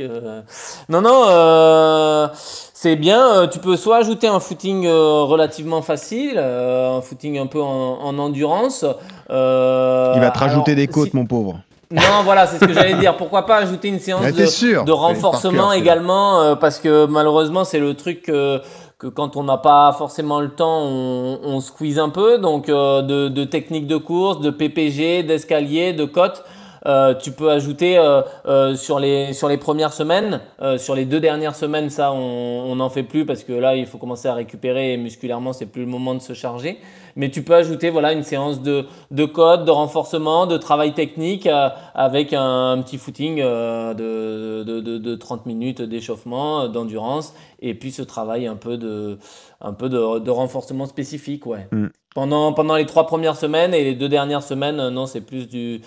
non, 0.90 1.00
non. 1.00 2.28
C'est 2.74 2.96
bien, 2.96 3.46
tu 3.50 3.58
peux 3.58 3.76
soit 3.76 3.98
ajouter 3.98 4.26
un 4.26 4.40
footing 4.40 4.86
relativement 4.86 5.80
facile, 5.80 6.38
un 6.38 7.00
footing 7.00 7.38
un 7.38 7.46
peu 7.46 7.60
en, 7.62 8.00
en 8.02 8.18
endurance. 8.18 8.84
Il 9.30 9.34
va 9.34 10.30
te 10.30 10.38
rajouter 10.38 10.74
des 10.74 10.86
côtes, 10.86 11.14
mon 11.14 11.24
pauvre. 11.24 11.60
Non, 11.92 12.22
voilà, 12.22 12.46
c'est 12.46 12.58
ce 12.58 12.64
que 12.64 12.72
j'allais 12.72 12.94
dire. 12.94 13.16
Pourquoi 13.16 13.46
pas 13.46 13.56
ajouter 13.56 13.88
une 13.88 13.98
séance 13.98 14.24
de, 14.24 14.84
de, 14.84 14.92
renforcement 14.92 15.72
également, 15.72 16.40
euh, 16.40 16.54
parce 16.54 16.78
que 16.78 17.06
malheureusement, 17.06 17.64
c'est 17.64 17.80
le 17.80 17.94
truc 17.94 18.22
que, 18.22 18.60
que 18.96 19.08
quand 19.08 19.36
on 19.36 19.42
n'a 19.42 19.56
pas 19.56 19.92
forcément 19.98 20.40
le 20.40 20.50
temps, 20.50 20.82
on, 20.84 21.40
on 21.42 21.60
squeeze 21.60 21.98
un 21.98 22.10
peu. 22.10 22.38
Donc, 22.38 22.68
euh, 22.68 23.02
de, 23.02 23.28
de 23.28 23.42
techniques 23.44 23.88
de 23.88 23.96
course, 23.96 24.40
de 24.40 24.50
PPG, 24.50 25.24
d'escalier, 25.24 25.92
de 25.92 26.04
côte. 26.04 26.44
Euh, 26.86 27.14
tu 27.14 27.32
peux 27.32 27.50
ajouter 27.50 27.98
euh, 27.98 28.22
euh, 28.46 28.74
sur, 28.74 28.98
les, 28.98 29.32
sur 29.32 29.48
les 29.48 29.58
premières 29.58 29.92
semaines, 29.92 30.40
sur 30.78 30.94
les 30.94 31.04
deux 31.04 31.20
dernières 31.20 31.54
semaines, 31.54 31.90
ça 31.90 32.12
on 32.12 32.74
n'en 32.76 32.90
fait 32.90 33.02
plus 33.02 33.24
parce 33.24 33.44
que 33.44 33.52
là 33.52 33.76
il 33.76 33.86
faut 33.86 33.98
commencer 33.98 34.28
à 34.28 34.34
récupérer 34.34 34.92
et 34.92 34.96
musculairement 34.96 35.52
c'est 35.52 35.66
plus 35.66 35.82
le 35.82 35.88
moment 35.88 36.14
de 36.14 36.20
se 36.20 36.32
charger. 36.32 36.78
Mais 37.16 37.30
tu 37.30 37.42
peux 37.42 37.54
ajouter 37.54 37.90
voilà 37.90 38.12
une 38.12 38.22
séance 38.22 38.62
de, 38.62 38.86
de 39.10 39.24
code, 39.24 39.64
de 39.64 39.70
renforcement, 39.70 40.46
de 40.46 40.56
travail 40.56 40.92
technique 40.92 41.48
avec 41.94 42.32
un, 42.32 42.80
petit 42.82 42.98
footing 42.98 43.38
de, 43.38 44.62
de, 44.62 44.80
de, 44.80 44.98
de 44.98 45.14
30 45.14 45.46
minutes 45.46 45.82
d'échauffement, 45.82 46.68
d'endurance 46.68 47.34
et 47.60 47.74
puis 47.74 47.90
ce 47.90 48.02
travail 48.02 48.46
un 48.46 48.56
peu 48.56 48.76
de, 48.76 49.18
un 49.60 49.72
peu 49.72 49.88
de, 49.88 50.18
de 50.18 50.30
renforcement 50.30 50.86
spécifique. 50.86 51.46
Ouais. 51.46 51.66
Mm. 51.72 51.86
Pendant, 52.14 52.52
pendant 52.52 52.74
les 52.74 52.86
trois 52.86 53.06
premières 53.06 53.36
semaines 53.36 53.72
et 53.72 53.84
les 53.84 53.94
deux 53.94 54.08
dernières 54.08 54.42
semaines, 54.42 54.88
non, 54.88 55.06
c'est 55.06 55.20
plus 55.20 55.48
du, 55.48 55.80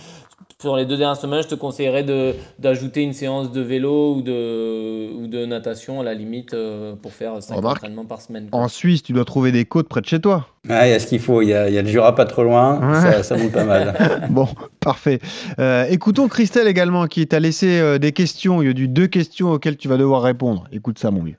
sur 0.64 0.78
les 0.78 0.86
deux 0.86 0.96
dernières 0.96 1.18
semaines, 1.18 1.44
je 1.44 1.50
te 1.50 1.56
conseillerais 1.56 2.06
d'ajouter 2.58 3.02
une 3.02 3.12
séance 3.12 3.52
de 3.52 3.60
vélo 3.60 4.16
ou 4.16 4.22
de, 4.22 5.12
ou 5.14 5.28
de 5.28 5.46
natation 5.46 6.00
à 6.00 6.04
la 6.06 6.14
limite 6.14 6.54
euh, 6.54 6.96
pour 6.96 7.12
faire 7.12 7.44
5 7.44 7.58
entraînements 7.66 8.06
par 8.06 8.22
semaine. 8.22 8.48
En 8.54 8.70
Suisse, 8.70 9.04
tu 9.04 9.12
dois 9.12 9.26
trouver 9.26 9.52
des 9.52 9.66
côtes 9.66 9.90
près 9.90 10.00
de 10.00 10.06
chez 10.06 10.22
toi. 10.22 10.48
Il 10.64 10.72
y 10.72 10.74
a 10.74 11.00
ce 11.00 11.08
qu'il 11.08 11.20
faut. 11.20 11.42
Il 11.42 11.50
y 11.50 11.54
a, 11.54 11.70
y 11.70 11.78
a, 11.78 11.82
le 11.82 11.90
Jura 11.90 12.16
pas 12.16 12.24
trop 12.24 12.44
loin. 12.44 12.80
Ça, 13.02 13.24
ça 13.24 13.36
pas 13.52 13.66
mal. 13.66 13.94
bon, 14.30 14.48
parfait. 14.80 15.20
Euh, 15.60 15.86
écoutons 15.90 16.30
Christelle 16.30 16.70
également 16.70 17.08
qui 17.08 17.28
t'a 17.28 17.42
laissé 17.42 17.82
euh, 17.82 17.98
des 17.98 18.14
questions. 18.14 18.62
Il 18.62 18.66
y 18.66 18.68
a 18.70 18.72
eu 18.72 18.88
deux 18.88 19.08
questions 19.08 19.52
auxquelles 19.52 19.76
tu 19.76 19.90
vas 19.90 19.98
devoir 19.98 20.22
répondre. 20.22 20.64
Écoute 20.72 20.98
ça, 20.98 21.12
mon 21.12 21.24
vieux. 21.24 21.36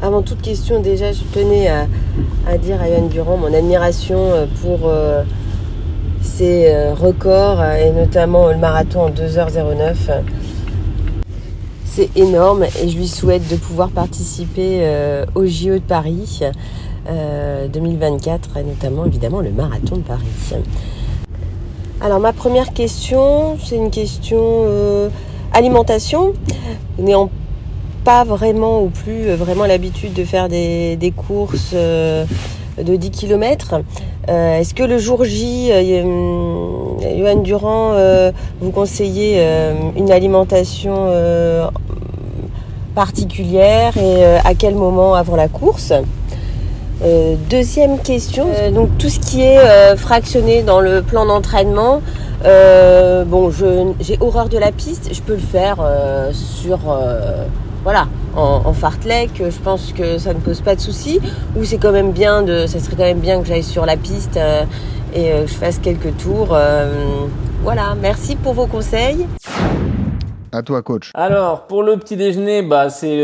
Avant 0.00 0.22
toute 0.22 0.40
question, 0.40 0.80
déjà, 0.80 1.12
je 1.12 1.24
tenais 1.34 1.68
à, 1.68 1.86
à 2.46 2.56
dire 2.56 2.80
à 2.80 2.88
Yann 2.88 3.10
Durand 3.10 3.36
mon 3.36 3.52
admiration 3.52 4.48
pour 4.62 4.90
ses 6.38 6.66
euh, 6.68 6.94
records 6.94 7.60
euh, 7.60 7.74
et 7.74 7.90
notamment 7.90 8.46
le 8.48 8.56
marathon 8.58 9.06
en 9.06 9.10
2h09. 9.10 9.96
C'est 11.84 12.16
énorme 12.16 12.64
et 12.80 12.88
je 12.88 12.96
lui 12.96 13.08
souhaite 13.08 13.48
de 13.48 13.56
pouvoir 13.56 13.88
participer 13.88 14.82
euh, 14.82 15.26
au 15.34 15.46
JO 15.46 15.74
de 15.74 15.78
Paris 15.80 16.40
2024 17.72 18.58
et 18.58 18.62
notamment 18.62 19.06
évidemment 19.06 19.40
le 19.40 19.50
marathon 19.50 19.96
de 19.96 20.02
Paris. 20.02 20.26
Alors 22.00 22.20
ma 22.20 22.32
première 22.32 22.72
question, 22.74 23.56
c'est 23.64 23.76
une 23.76 23.90
question 23.90 24.66
alimentation. 25.54 26.34
N'ayant 26.98 27.30
pas 28.04 28.24
vraiment 28.24 28.82
ou 28.82 28.90
plus 28.90 29.30
vraiment 29.30 29.64
l'habitude 29.64 30.12
de 30.12 30.24
faire 30.24 30.50
des, 30.50 30.96
des 30.96 31.10
courses 31.10 31.72
de 31.72 32.26
10 32.76 33.10
km. 33.10 33.80
Euh, 34.28 34.58
est-ce 34.58 34.74
que 34.74 34.82
le 34.82 34.98
jour 34.98 35.24
J, 35.24 35.70
euh, 35.72 36.02
Johan 37.16 37.36
Durand, 37.36 37.92
euh, 37.94 38.30
vous 38.60 38.70
conseillez 38.70 39.42
une 39.96 40.10
alimentation 40.10 41.10
particulière 42.94 43.96
et 43.96 44.24
à 44.24 44.54
quel 44.54 44.74
moment 44.74 45.14
avant 45.14 45.36
la 45.36 45.48
course? 45.48 45.92
Deuxième 47.48 47.98
question, 48.00 48.46
donc 48.74 48.98
tout 48.98 49.08
ce 49.08 49.20
qui 49.20 49.42
est 49.42 49.96
fractionné 49.96 50.62
dans 50.62 50.80
le 50.80 51.02
plan 51.02 51.24
d'entraînement, 51.24 52.02
bon, 52.44 53.50
j'ai 54.00 54.18
horreur 54.20 54.48
de 54.48 54.58
la 54.58 54.72
piste, 54.72 55.10
je 55.12 55.22
peux 55.22 55.34
le 55.34 55.38
faire 55.38 55.76
sur 56.32 56.80
voilà, 57.88 58.06
en, 58.36 58.60
en, 58.66 58.74
fartlek, 58.74 59.30
je 59.38 59.58
pense 59.64 59.94
que 59.94 60.18
ça 60.18 60.34
ne 60.34 60.40
pose 60.40 60.60
pas 60.60 60.74
de 60.74 60.80
souci. 60.80 61.20
Ou 61.56 61.64
c'est 61.64 61.78
quand 61.78 61.90
même 61.90 62.12
bien 62.12 62.42
de, 62.42 62.66
ça 62.66 62.80
serait 62.80 62.96
quand 62.96 63.04
même 63.04 63.20
bien 63.20 63.40
que 63.40 63.46
j'aille 63.46 63.62
sur 63.62 63.86
la 63.86 63.96
piste 63.96 64.36
euh, 64.36 64.64
et 65.14 65.32
euh, 65.32 65.46
je 65.46 65.54
fasse 65.54 65.78
quelques 65.78 66.14
tours. 66.18 66.48
Euh, 66.52 67.24
voilà, 67.62 67.94
merci 67.98 68.36
pour 68.36 68.52
vos 68.52 68.66
conseils. 68.66 69.26
À 70.52 70.62
toi, 70.62 70.82
coach. 70.82 71.12
Alors, 71.14 71.66
pour 71.66 71.82
le 71.82 71.96
petit 71.96 72.16
déjeuner, 72.16 72.60
bah, 72.60 72.90
c'est 72.90 73.22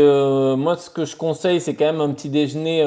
moi 0.57 0.77
ce 0.77 0.89
que 0.89 1.05
je 1.05 1.15
conseille, 1.15 1.61
c'est 1.61 1.75
quand 1.75 1.85
même 1.85 2.01
un 2.01 2.09
petit 2.09 2.29
déjeuner 2.29 2.83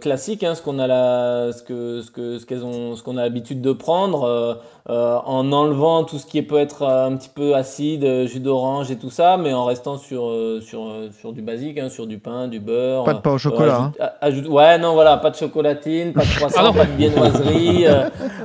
classique, 0.00 0.44
hein, 0.44 0.54
ce 0.54 0.62
qu'on 0.62 0.78
a 0.78 0.86
la, 0.86 1.52
ce 1.52 1.62
que, 1.62 2.00
ce 2.00 2.10
que, 2.10 2.38
ce 2.38 2.46
qu'elles 2.46 2.64
ont, 2.64 2.96
ce 2.96 3.02
qu'on 3.02 3.18
a 3.18 3.22
l'habitude 3.22 3.60
de 3.60 3.72
prendre. 3.72 4.24
Euh, 4.24 4.54
en 4.88 5.52
enlevant 5.52 6.04
tout 6.04 6.18
ce 6.18 6.26
qui 6.26 6.40
peut 6.42 6.58
être 6.58 6.86
un 6.86 7.16
petit 7.16 7.28
peu 7.28 7.54
acide, 7.54 8.04
euh, 8.04 8.26
jus 8.26 8.40
d'orange 8.40 8.90
et 8.90 8.96
tout 8.96 9.10
ça, 9.10 9.36
mais 9.36 9.52
en 9.52 9.64
restant 9.64 9.98
sur, 9.98 10.28
euh, 10.28 10.60
sur, 10.60 10.90
sur 11.18 11.32
du 11.32 11.42
basique, 11.42 11.78
hein, 11.78 11.88
sur 11.88 12.06
du 12.06 12.18
pain, 12.18 12.48
du 12.48 12.60
beurre. 12.60 13.04
Pas 13.04 13.14
de 13.14 13.18
pain 13.18 13.32
au 13.32 13.38
chocolat. 13.38 13.92
Ajoute, 14.20 14.46
hein. 14.46 14.50
ouais, 14.50 14.78
non, 14.78 14.94
voilà, 14.94 15.18
pas 15.18 15.30
de 15.30 15.36
chocolatine, 15.36 16.12
pas 16.12 16.22
de 16.22 16.34
croissant, 16.36 16.72
pas 16.72 16.86
de 16.86 16.92
viennoiserie, 16.92 17.84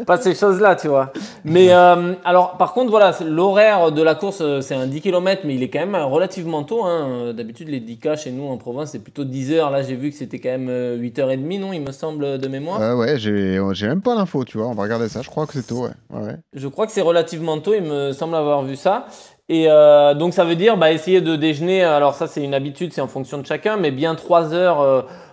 pas 0.06 0.18
ces 0.18 0.36
choses-là, 0.36 0.76
tu 0.76 0.88
vois. 0.88 1.14
Mais 1.46 1.72
alors, 1.72 2.58
par 2.58 2.74
contre, 2.74 2.92
voilà, 2.92 3.14
l'horaire 3.26 3.92
de 3.92 4.02
la 4.02 4.16
course, 4.16 4.44
c'est 4.62 4.76
un 4.76 4.88
10 4.88 5.02
km, 5.02 5.44
mais 5.46 5.56
il 5.56 5.64
est 5.64 5.70
quand 5.70 5.80
même 5.80 5.96
relativement 5.96 6.64
tôt. 6.64 6.84
Hein. 6.84 7.34
D'habitude, 7.34 7.70
les 7.70 7.80
10K 7.80 8.18
chez 8.18 8.32
nous 8.32 8.48
en 8.48 8.58
province, 8.58 8.92
c'est 8.92 9.04
plutôt 9.04 9.24
10 9.24 9.54
heures. 9.54 9.72
Là, 9.72 9.82
j'ai 9.82 9.96
vu 9.96 10.10
que 10.10 10.18
c'était 10.18 10.40
quand 10.40 10.50
même 10.58 10.70
8h30, 10.70 11.60
non, 11.60 11.74
il 11.74 11.82
me 11.82 11.92
semble, 11.92 12.38
de 12.38 12.48
mémoire. 12.48 12.98
ouais, 12.98 13.18
j'ai 13.18 13.88
même 13.88 14.02
pas 14.02 14.16
l'info, 14.16 14.44
tu 14.44 14.58
vois. 14.58 14.68
On 14.68 14.74
va 14.74 14.84
regarder 14.84 15.08
ça, 15.08 15.22
je 15.22 15.30
crois 15.30 15.46
que 15.48 15.54
c'est 15.54 15.68
tôt, 15.68 15.84
ouais. 15.84 16.20
ouais. 16.20 16.33
Je 16.54 16.68
crois 16.68 16.86
que 16.86 16.92
c'est 16.92 17.02
relativement 17.02 17.60
tôt, 17.60 17.74
il 17.74 17.84
me 17.84 18.12
semble 18.12 18.36
avoir 18.36 18.64
vu 18.64 18.76
ça. 18.76 19.08
Et 19.50 19.66
euh, 19.68 20.14
donc 20.14 20.34
ça 20.34 20.46
veut 20.46 20.56
dire 20.56 20.78
bah, 20.78 20.94
essayer 20.94 21.20
de 21.20 21.36
déjeuner, 21.36 21.84
alors 21.84 22.16
ça 22.16 22.28
c'est 22.28 22.42
une 22.42 22.54
habitude, 22.54 22.94
c'est 22.94 23.02
en 23.02 23.10
fonction 23.10 23.38
de 23.38 23.46
chacun, 23.46 23.76
mais 23.76 23.92
bien 23.92 24.16
3 24.16 24.54
heures, 24.54 24.80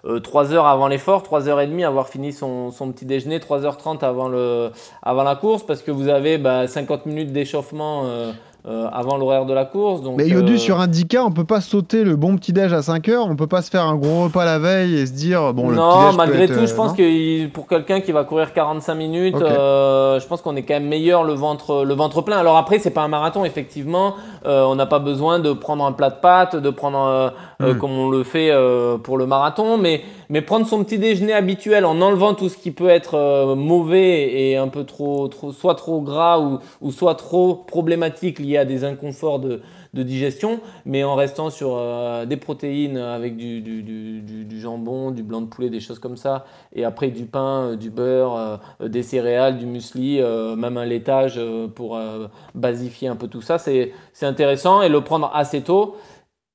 euh, 0.05 0.19
3 0.19 0.53
euh, 0.53 0.57
heures 0.57 0.67
avant 0.67 0.89
l'effort, 0.89 1.23
3 1.23 1.49
heures 1.49 1.61
et 1.61 1.69
demie 1.69 1.85
avoir 1.85 2.09
fini 2.09 2.33
son, 2.33 2.73
son 2.73 2.91
petit 2.91 3.07
déjeuner, 3.07 3.39
3h30 3.39 4.05
avant, 4.05 4.29
le, 4.29 4.73
avant 5.03 5.23
la 5.23 5.37
course, 5.37 5.63
parce 5.65 5.83
que 5.83 5.93
vous 5.93 6.09
avez 6.09 6.39
bah, 6.39 6.67
50 6.67 7.07
minutes 7.07 7.33
d'échauffement 7.33 8.03
euh, 8.07 8.33
euh, 8.67 8.89
avant 8.93 9.17
l'horaire 9.17 9.47
de 9.47 9.55
la 9.55 9.65
course. 9.65 10.03
Donc, 10.03 10.19
Mais 10.19 10.29
Yodu, 10.29 10.55
euh, 10.55 10.59
sur 10.59 10.79
10K, 10.79 11.19
on 11.21 11.31
peut 11.31 11.45
pas 11.45 11.63
sauter 11.63 12.05
le 12.05 12.17
bon 12.17 12.37
petit-déj 12.37 12.73
à 12.75 12.81
5h, 12.81 13.17
on 13.19 13.35
peut 13.35 13.47
pas 13.47 13.63
se 13.63 13.71
faire 13.71 13.85
un 13.85 13.97
gros 13.97 14.25
repas 14.25 14.45
la 14.45 14.59
veille 14.59 14.99
et 14.99 15.07
se 15.07 15.13
dire, 15.13 15.55
bon, 15.55 15.71
le 15.71 15.77
non, 15.77 16.13
malgré 16.13 16.45
être, 16.45 16.53
tout, 16.53 16.61
euh, 16.61 16.67
je 16.67 16.75
pense 16.75 16.91
non 16.91 16.97
que 16.97 17.47
pour 17.47 17.67
quelqu'un 17.67 18.01
qui 18.01 18.13
va 18.13 18.25
courir 18.25 18.53
45 18.53 18.95
minutes, 18.95 19.37
euh, 19.37 20.21
je 20.21 20.27
pense 20.27 20.43
qu'on 20.43 20.57
est 20.57 20.63
quand 20.63 20.75
même 20.75 20.89
meilleur 20.89 21.25
le 21.25 21.33
ventre, 21.33 21.85
le 21.85 21.95
ventre 21.95 22.21
plein. 22.21 22.37
Alors 22.37 22.59
après, 22.59 22.79
c'est 22.79 22.91
pas 22.91 23.03
un 23.03 23.09
marathon, 23.09 23.47
effectivement. 23.47 24.15
Euh, 24.47 24.65
on 24.65 24.75
n'a 24.75 24.87
pas 24.87 24.99
besoin 24.99 25.39
de 25.39 25.53
prendre 25.53 25.85
un 25.85 25.93
plat 25.93 26.11
de 26.11 26.21
pâtes, 26.21 26.57
de 26.57 26.71
prendre 26.71 26.99
euh, 26.99 27.31
euh, 27.63 27.75
Mm. 27.75 27.79
comme 27.79 27.91
on 27.93 28.09
le 28.11 28.23
fait 28.25 28.51
euh, 28.51 28.97
pour 28.99 29.19
le 29.19 29.27
marathon, 29.27 29.77
mais 29.79 30.03
mais 30.29 30.41
prendre 30.43 30.67
son 30.67 30.83
petit 30.85 30.99
déjeuner 30.99 31.33
habituel 31.33 31.85
en 31.85 32.01
enlevant 32.01 32.35
tout 32.35 32.49
ce 32.49 32.57
qui 32.57 32.71
peut 32.71 32.89
être 32.89 33.17
euh, 33.17 33.55
mauvais 33.55 34.33
et 34.51 34.57
un 34.57 34.69
peu 34.69 34.85
trop, 34.85 35.29
trop, 35.29 35.53
soit 35.53 35.75
trop 35.75 36.01
gras 36.01 36.39
ou, 36.39 36.59
ou 36.81 36.91
soit 36.93 37.17
trop 37.17 37.55
problématique 37.55 38.39
lié 38.39 38.57
à 38.57 38.65
des 38.65 38.85
inconforts 38.85 39.41
de, 39.41 39.61
de 39.93 40.03
digestion, 40.03 40.61
mais 40.87 41.03
en 41.03 41.15
restant 41.15 41.51
sur 41.51 41.77
euh, 41.77 42.25
des 42.25 42.37
protéines 42.37 42.97
avec 42.97 43.37
du, 43.37 43.61
du, 43.61 44.61
jambon, 44.61 45.11
du 45.11 45.23
blanc 45.23 45.41
de 45.41 45.47
poulet, 45.47 45.69
des 45.69 45.81
choses 45.81 45.99
comme 45.99 46.17
ça, 46.17 46.45
et 46.75 46.85
après 46.85 47.09
du 47.09 47.25
pain, 47.25 47.71
euh, 47.71 47.77
du 47.77 47.91
beurre, 47.91 48.37
euh, 48.81 48.89
des 48.89 49.03
céréales, 49.03 49.59
du 49.59 49.67
muesli, 49.67 50.21
même 50.57 50.77
un 50.77 50.85
laitage 50.85 51.41
pour 51.75 51.99
basifier 52.55 53.09
un 53.09 53.17
peu 53.17 53.29
tout 53.29 53.43
ça, 53.43 53.59
c'est 53.59 53.93
intéressant 54.23 54.83
et 54.83 54.89
le 54.89 55.01
prendre 55.01 55.31
assez 55.35 55.63
tôt. 55.63 55.97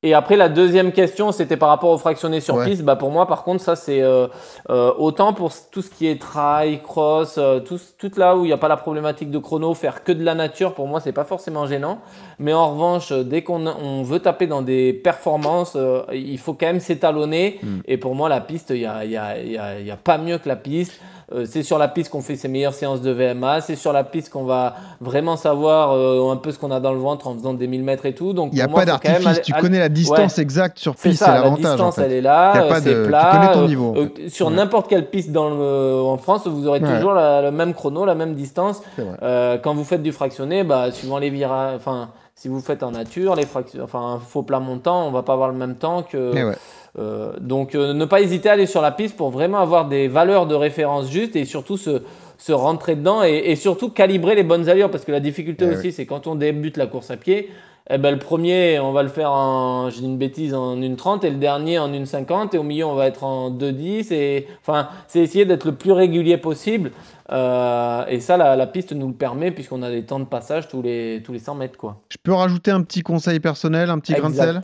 Et 0.05 0.13
après, 0.13 0.35
la 0.35 0.49
deuxième 0.49 0.91
question, 0.91 1.31
c'était 1.31 1.57
par 1.57 1.67
rapport 1.69 1.89
au 1.89 1.97
fractionné 1.97 2.39
sur 2.39 2.53
Ouais. 2.53 2.65
piste. 2.69 2.83
Bah, 2.83 2.95
pour 2.95 3.09
moi, 3.09 3.25
par 3.25 3.43
contre, 3.43 3.63
ça, 3.63 3.75
c'est 3.75 4.03
euh, 4.03 4.27
euh, 4.69 4.91
autant 4.99 5.33
pour 5.33 5.51
tout 5.71 5.81
ce 5.81 5.89
qui 5.89 6.05
est 6.05 6.21
trail, 6.21 6.79
cross, 6.83 7.39
euh, 7.39 7.59
tout, 7.59 7.79
tout 7.97 8.11
là 8.15 8.37
où 8.37 8.45
il 8.45 8.49
n'y 8.49 8.53
a 8.53 8.57
pas 8.57 8.67
la 8.67 8.77
problématique 8.77 9.31
de 9.31 9.39
chrono, 9.39 9.73
faire 9.73 10.03
que 10.03 10.11
de 10.11 10.23
la 10.23 10.35
nature, 10.35 10.75
pour 10.75 10.87
moi, 10.87 10.99
c'est 10.99 11.11
pas 11.11 11.23
forcément 11.23 11.65
gênant. 11.65 11.97
Mais 12.37 12.53
en 12.53 12.69
revanche, 12.69 13.11
euh, 13.11 13.23
dès 13.23 13.41
qu'on 13.41 13.65
on 13.65 14.03
veut 14.03 14.19
taper 14.19 14.45
dans 14.45 14.61
des 14.61 14.93
performances, 14.93 15.75
il 16.13 16.37
faut 16.37 16.53
quand 16.53 16.67
même 16.67 16.79
s'étalonner. 16.79 17.59
Mm. 17.63 17.79
Et 17.87 17.97
pour 17.97 18.13
moi, 18.13 18.29
la 18.29 18.41
piste, 18.41 18.69
il 18.69 18.81
n'y 18.81 18.85
a, 18.85 19.03
il 19.05 19.09
y 19.09 19.17
a, 19.17 19.39
il 19.39 19.51
y 19.53 19.57
a, 19.57 19.79
il 19.79 19.87
y 19.87 19.91
a 19.91 19.97
pas 19.97 20.19
mieux 20.19 20.37
que 20.37 20.47
la 20.47 20.55
piste. 20.55 21.01
Euh, 21.33 21.45
c'est 21.49 21.63
sur 21.63 21.77
la 21.79 21.87
piste 21.87 22.11
qu'on 22.11 22.21
fait 22.21 22.35
ses 22.35 22.47
meilleures 22.47 22.73
séances 22.75 23.01
de 23.01 23.09
VMA. 23.11 23.61
C'est 23.61 23.75
sur 23.75 23.91
la 23.93 24.03
piste 24.03 24.29
qu'on 24.31 24.43
va 24.43 24.75
vraiment 25.01 25.37
savoir 25.37 25.91
euh, 25.93 26.29
un 26.31 26.35
peu 26.37 26.51
ce 26.51 26.59
qu'on 26.59 26.69
a 26.69 26.79
dans 26.79 26.91
le 26.93 26.99
ventre 26.99 27.27
en 27.27 27.33
faisant 27.33 27.53
des 27.55 27.65
1000 27.67 27.83
mètres 27.83 28.05
et 28.05 28.13
tout. 28.13 28.33
Donc, 28.33 28.49
Il 28.51 28.55
n'y 28.57 28.61
a 28.61 28.67
moi, 28.67 28.81
pas 28.81 28.85
d'artifice, 28.85 29.25
aller- 29.25 29.41
tu 29.41 29.53
connais 29.53 29.79
la 29.79 29.89
distance 29.89 30.37
Ouais. 30.37 30.43
exacte 30.43 30.77
sur 30.77 30.93
C'est 30.97 31.09
piste, 31.09 31.23
c'est 31.23 31.29
la 31.31 31.35
l'avantage. 31.41 31.65
en 31.65 31.69
distance 31.73 31.95
fait. 31.95 32.03
elle 32.03 32.11
est 32.13 32.21
là, 32.21 32.51
pas 32.69 32.79
de- 32.79 32.85
c'est 32.85 33.01
tu 33.03 33.07
plat. 33.07 33.29
connais 33.31 33.53
ton 33.53 33.67
niveau, 33.67 33.93
en 33.95 33.97
euh, 33.97 34.07
sur 34.29 34.47
Ouais. 34.47 34.53
n'importe 34.53 34.87
quelle 34.87 35.09
piste 35.09 35.31
dans 35.31 35.49
le, 35.49 35.95
en 36.03 36.17
France, 36.17 36.45
vous 36.45 36.67
aurez 36.67 36.79
Ouais. 36.79 36.95
toujours 36.95 37.13
la- 37.13 37.41
le 37.41 37.51
même 37.51 37.73
chrono, 37.73 38.05
la 38.05 38.15
même 38.15 38.35
distance. 38.35 38.81
C'est 38.95 39.61
quand 39.63 39.73
vous 39.73 39.83
faites 39.83 40.03
du 40.03 40.11
fractionné, 40.11 40.63
bah, 40.63 40.91
suivant 40.91 41.17
les 41.17 41.31
virages, 41.31 41.75
enfin, 41.77 42.09
si 42.35 42.49
vous 42.49 42.59
faites 42.59 42.83
en 42.83 42.91
nature, 42.91 43.33
les 43.35 43.45
fractions, 43.45 43.81
enfin, 43.83 43.99
un 44.15 44.19
faux 44.19 44.43
plat 44.43 44.59
montant, 44.59 45.07
on 45.07 45.11
va 45.11 45.23
pas 45.23 45.33
avoir 45.33 45.49
le 45.49 45.55
même 45.55 45.75
temps 45.75 46.03
que. 46.03 46.31
Eh 46.35 46.43
ouais. 46.43 46.55
Euh, 46.97 47.33
donc, 47.41 47.75
euh, 47.75 47.93
ne 47.93 48.05
pas 48.05 48.21
hésiter 48.21 48.49
à 48.49 48.53
aller 48.53 48.65
sur 48.65 48.81
la 48.81 48.91
piste 48.91 49.17
pour 49.17 49.29
vraiment 49.29 49.59
avoir 49.59 49.87
des 49.87 50.07
valeurs 50.07 50.47
de 50.47 50.55
référence 50.55 51.09
justes 51.09 51.35
et 51.35 51.45
surtout 51.45 51.77
se, 51.77 52.01
se 52.37 52.53
rentrer 52.53 52.95
dedans 52.95 53.23
et, 53.23 53.43
et 53.45 53.55
surtout 53.55 53.89
calibrer 53.89 54.35
les 54.35 54.43
bonnes 54.43 54.69
allures 54.69 54.89
parce 54.89 55.03
que 55.03 55.11
la 55.11 55.19
difficulté 55.19 55.65
Eh 55.69 55.75
aussi, 55.75 55.91
c'est 55.91 56.05
quand 56.05 56.27
on 56.27 56.35
débute 56.35 56.77
la 56.77 56.87
course 56.87 57.11
à 57.11 57.17
pied. 57.17 57.49
Eh 57.87 57.99
ben, 57.99 58.11
le 58.11 58.17
premier, 58.17 58.79
on 58.79 58.91
va 58.93 59.03
le 59.03 59.09
faire 59.09 59.31
en, 59.31 59.89
dis 59.89 60.03
une 60.03 60.17
bêtise, 60.17 60.55
en 60.55 60.75
1,30 60.75 61.23
et 61.23 61.29
le 61.29 61.35
dernier 61.35 61.77
en 61.77 61.87
1,50 61.87 62.55
et 62.55 62.57
au 62.57 62.63
milieu, 62.63 62.85
on 62.85 62.95
va 62.95 63.05
être 63.05 63.23
en 63.23 63.51
2,10 63.51 64.11
et 64.11 64.47
enfin, 64.61 64.87
c'est 65.07 65.19
essayer 65.19 65.45
d'être 65.45 65.65
le 65.65 65.75
plus 65.75 65.91
régulier 65.91 66.37
possible. 66.37 66.91
Euh, 67.31 68.05
et 68.07 68.19
ça, 68.19 68.37
la, 68.37 68.55
la 68.55 68.67
piste 68.67 68.93
nous 68.93 69.07
le 69.07 69.13
permet 69.13 69.51
puisqu'on 69.51 69.81
a 69.81 69.89
des 69.89 70.05
temps 70.05 70.19
de 70.19 70.25
passage 70.25 70.67
tous 70.67 70.81
les, 70.81 71.21
tous 71.25 71.33
les 71.33 71.39
100 71.39 71.55
mètres, 71.55 71.77
quoi. 71.77 72.03
Je 72.09 72.17
peux 72.21 72.33
rajouter 72.33 72.71
un 72.71 72.81
petit 72.81 73.01
conseil 73.01 73.39
personnel, 73.39 73.89
un 73.89 73.99
petit 73.99 74.13
grain 74.13 74.29
de 74.29 74.35
sel? 74.35 74.61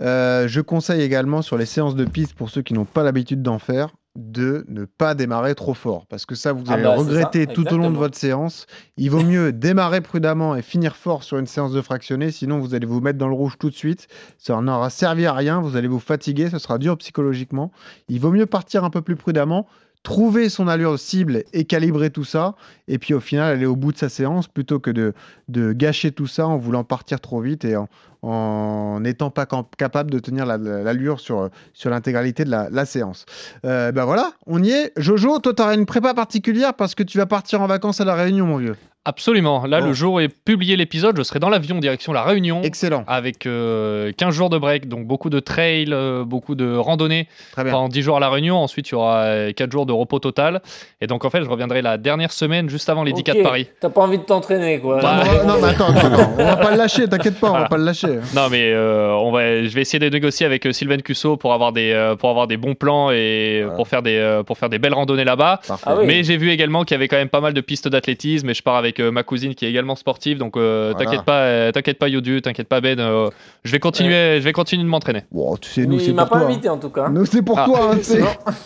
Euh, 0.00 0.48
je 0.48 0.60
conseille 0.60 1.02
également 1.02 1.42
sur 1.42 1.56
les 1.56 1.66
séances 1.66 1.94
de 1.94 2.04
piste, 2.04 2.34
pour 2.34 2.50
ceux 2.50 2.62
qui 2.62 2.74
n'ont 2.74 2.84
pas 2.84 3.04
l'habitude 3.04 3.42
d'en 3.42 3.58
faire, 3.58 3.90
de 4.16 4.64
ne 4.68 4.84
pas 4.84 5.14
démarrer 5.14 5.54
trop 5.54 5.74
fort. 5.74 6.06
Parce 6.06 6.26
que 6.26 6.34
ça, 6.34 6.52
vous 6.52 6.64
Ah 6.68 6.74
allez 6.74 6.82
bah, 6.82 6.96
regretter 6.96 7.46
ça, 7.46 7.52
tout 7.52 7.72
au 7.72 7.78
long 7.78 7.90
de 7.90 7.96
votre 7.96 8.18
séance. 8.18 8.66
Il 8.96 9.10
vaut 9.10 9.22
mieux 9.22 9.52
démarrer 9.52 10.00
prudemment 10.00 10.56
et 10.56 10.62
finir 10.62 10.96
fort 10.96 11.22
sur 11.22 11.38
une 11.38 11.46
séance 11.46 11.72
de 11.72 11.80
fractionné. 11.80 12.30
Sinon, 12.30 12.58
vous 12.58 12.74
allez 12.74 12.86
vous 12.86 13.00
mettre 13.00 13.18
dans 13.18 13.28
le 13.28 13.34
rouge 13.34 13.56
tout 13.58 13.70
de 13.70 13.74
suite. 13.74 14.08
Ça 14.38 14.60
n'aura 14.60 14.90
servi 14.90 15.24
à 15.24 15.32
rien. 15.32 15.60
Vous 15.60 15.76
allez 15.76 15.88
vous 15.88 16.00
fatiguer. 16.00 16.50
Ce 16.50 16.58
sera 16.58 16.78
dur 16.78 16.98
psychologiquement. 16.98 17.70
Il 18.08 18.20
vaut 18.20 18.32
mieux 18.32 18.46
partir 18.46 18.84
un 18.84 18.90
peu 18.90 19.02
plus 19.02 19.16
prudemment. 19.16 19.66
Trouver 20.02 20.48
son 20.48 20.66
allure 20.66 20.98
cible 20.98 21.44
et 21.52 21.64
calibrer 21.64 22.10
tout 22.10 22.24
ça, 22.24 22.56
et 22.88 22.98
puis 22.98 23.14
au 23.14 23.20
final 23.20 23.52
aller 23.52 23.66
au 23.66 23.76
bout 23.76 23.92
de 23.92 23.98
sa 23.98 24.08
séance 24.08 24.48
plutôt 24.48 24.80
que 24.80 24.90
de, 24.90 25.14
de 25.48 25.72
gâcher 25.72 26.10
tout 26.10 26.26
ça 26.26 26.46
en 26.46 26.58
voulant 26.58 26.82
partir 26.82 27.20
trop 27.20 27.40
vite 27.40 27.64
et 27.64 27.76
en, 27.76 27.88
en 28.22 29.00
n'étant 29.00 29.30
pas 29.30 29.46
capable 29.76 30.10
de 30.10 30.18
tenir 30.18 30.46
la- 30.46 30.56
la- 30.58 30.82
l'allure 30.82 31.20
sur, 31.20 31.48
sur 31.74 31.90
l'intégralité 31.90 32.44
de 32.44 32.50
la, 32.50 32.68
la 32.70 32.84
séance. 32.84 33.26
Euh, 33.64 33.92
ben 33.92 34.04
voilà, 34.04 34.32
on 34.46 34.62
y 34.62 34.70
est. 34.70 34.92
Jojo, 34.96 35.38
toi, 35.38 35.52
tu 35.54 35.62
une 35.62 35.86
prépa 35.86 36.14
particulière 36.14 36.74
parce 36.74 36.94
que 36.94 37.02
tu 37.02 37.18
vas 37.18 37.26
partir 37.26 37.60
en 37.62 37.66
vacances 37.66 38.00
à 38.00 38.04
La 38.04 38.14
Réunion, 38.14 38.46
mon 38.46 38.56
vieux. 38.58 38.76
Absolument. 39.04 39.66
Là, 39.66 39.80
Bon. 39.80 39.88
le 39.88 39.92
jour 39.94 40.14
où 40.14 40.20
est 40.20 40.28
publié 40.28 40.76
l'épisode, 40.76 41.16
je 41.16 41.24
serai 41.24 41.40
dans 41.40 41.48
l'avion 41.48 41.80
direction 41.80 42.12
La 42.12 42.22
Réunion. 42.22 42.62
Excellent, 42.62 43.02
Avec 43.08 43.46
euh, 43.46 44.12
15 44.16 44.32
jours 44.32 44.48
de 44.48 44.58
break, 44.58 44.86
donc 44.86 45.08
beaucoup 45.08 45.28
de 45.28 45.40
trail, 45.40 45.86
euh, 45.90 46.24
beaucoup 46.24 46.54
de 46.54 46.76
randonnées 46.76 47.26
très 47.50 47.64
bien. 47.64 47.72
pendant 47.72 47.88
10 47.88 48.00
jours 48.00 48.16
à 48.18 48.20
La 48.20 48.30
Réunion. 48.30 48.58
Ensuite, 48.58 48.88
il 48.90 48.92
y 48.92 48.94
aura 48.94 49.22
euh, 49.24 49.52
4 49.52 49.72
jours 49.72 49.86
de 49.86 49.92
repos 49.92 50.20
total. 50.20 50.62
Et 51.00 51.08
donc, 51.08 51.24
en 51.24 51.30
fait, 51.30 51.42
je 51.42 51.48
reviendrai 51.48 51.82
la 51.82 51.98
dernière 51.98 52.30
semaine 52.30 52.68
juste 52.68 52.88
avant 52.90 53.02
les 53.02 53.12
10 53.12 53.22
Ok, 53.28 53.36
de 53.38 53.42
Paris. 53.42 53.68
T'as 53.80 53.88
pas 53.90 54.02
envie 54.02 54.18
de 54.18 54.22
t'entraîner, 54.22 54.78
quoi. 54.78 54.98
Non, 54.98 55.02
Bah, 55.02 55.22
mais- 55.24 55.44
non, 55.48 55.54
mais 55.60 55.68
attends, 55.70 55.88
attends, 55.90 56.06
attends, 56.06 56.30
on 56.38 56.44
va 56.44 56.56
pas 56.56 56.70
le 56.70 56.76
lâcher, 56.76 57.08
t'inquiète 57.08 57.40
pas, 57.40 57.50
on 57.50 57.58
va 57.58 57.68
pas 57.68 57.78
le 57.78 57.84
lâcher. 57.84 58.11
Non, 58.34 58.48
mais 58.50 58.72
euh, 58.72 59.10
on 59.12 59.30
va, 59.32 59.62
je 59.64 59.68
vais 59.74 59.80
essayer 59.82 59.98
de 59.98 60.08
négocier 60.08 60.46
avec 60.46 60.66
euh, 60.66 60.72
Sylvain 60.72 60.98
Cusso 60.98 61.36
pour 61.36 61.52
avoir 61.52 61.72
des, 61.72 61.92
euh, 61.92 62.16
pour 62.16 62.30
avoir 62.30 62.46
des 62.46 62.56
bons 62.56 62.74
plans 62.74 63.10
et 63.10 63.60
Voilà. 63.62 63.76
pour, 63.76 63.88
faire 63.88 64.02
des, 64.02 64.16
euh, 64.16 64.42
pour 64.42 64.58
faire 64.58 64.68
des 64.68 64.78
belles 64.78 64.94
randonnées 64.94 65.24
là-bas. 65.24 65.60
Ah 65.84 65.96
oui. 65.98 66.04
Mais 66.06 66.22
j'ai 66.24 66.36
vu 66.36 66.50
également 66.50 66.84
qu'il 66.84 66.94
y 66.94 66.96
avait 66.96 67.08
quand 67.08 67.16
même 67.16 67.28
pas 67.28 67.40
mal 67.40 67.52
de 67.54 67.60
pistes 67.60 67.88
d'athlétisme 67.88 68.48
et 68.50 68.54
je 68.54 68.62
pars 68.62 68.76
avec 68.76 69.00
euh, 69.00 69.10
ma 69.10 69.22
cousine 69.22 69.54
qui 69.54 69.64
est 69.66 69.70
également 69.70 69.96
sportive. 69.96 70.38
Donc, 70.38 70.56
euh, 70.56 70.92
Voilà. 70.92 71.04
t'inquiète 71.04 71.24
pas, 71.24 71.40
euh, 71.42 71.72
t'inquiète 71.72 71.98
pas, 71.98 72.08
Yodu, 72.08 72.42
t'inquiète 72.42 72.68
pas, 72.68 72.80
Ben. 72.80 72.98
euh, 73.00 73.30
je 73.64 73.72
vais 73.72 73.78
continuer, 73.78 74.38
je 74.40 74.44
vais 74.44 74.52
continuer 74.52 74.82
de 74.84 74.88
m'entraîner. 74.88 75.22
Bon, 75.32 75.56
tu 75.56 75.68
sais, 75.70 75.86
nous, 75.86 75.98
c'est 75.98 76.06
il 76.06 76.14
m'a 76.14 76.22
pour 76.26 76.32
pas 76.38 76.40
toi. 76.44 76.48
invité, 76.50 76.68
en 76.68 76.78
tout 76.78 76.90
cas. 76.90 77.08
Nous, 77.08 77.24
c'est 77.26 77.42
pour 77.42 77.58
Ah. 77.58 77.64
toi, 77.66 77.90
hein, 77.94 77.98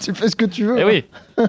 tu 0.03 0.15
fais 0.15 0.29
ce 0.29 0.37
que 0.37 0.45
tu 0.47 0.65
veux. 0.65 0.77
Eh 0.79 0.83
hein. 0.83 0.87
oui. 0.89 1.05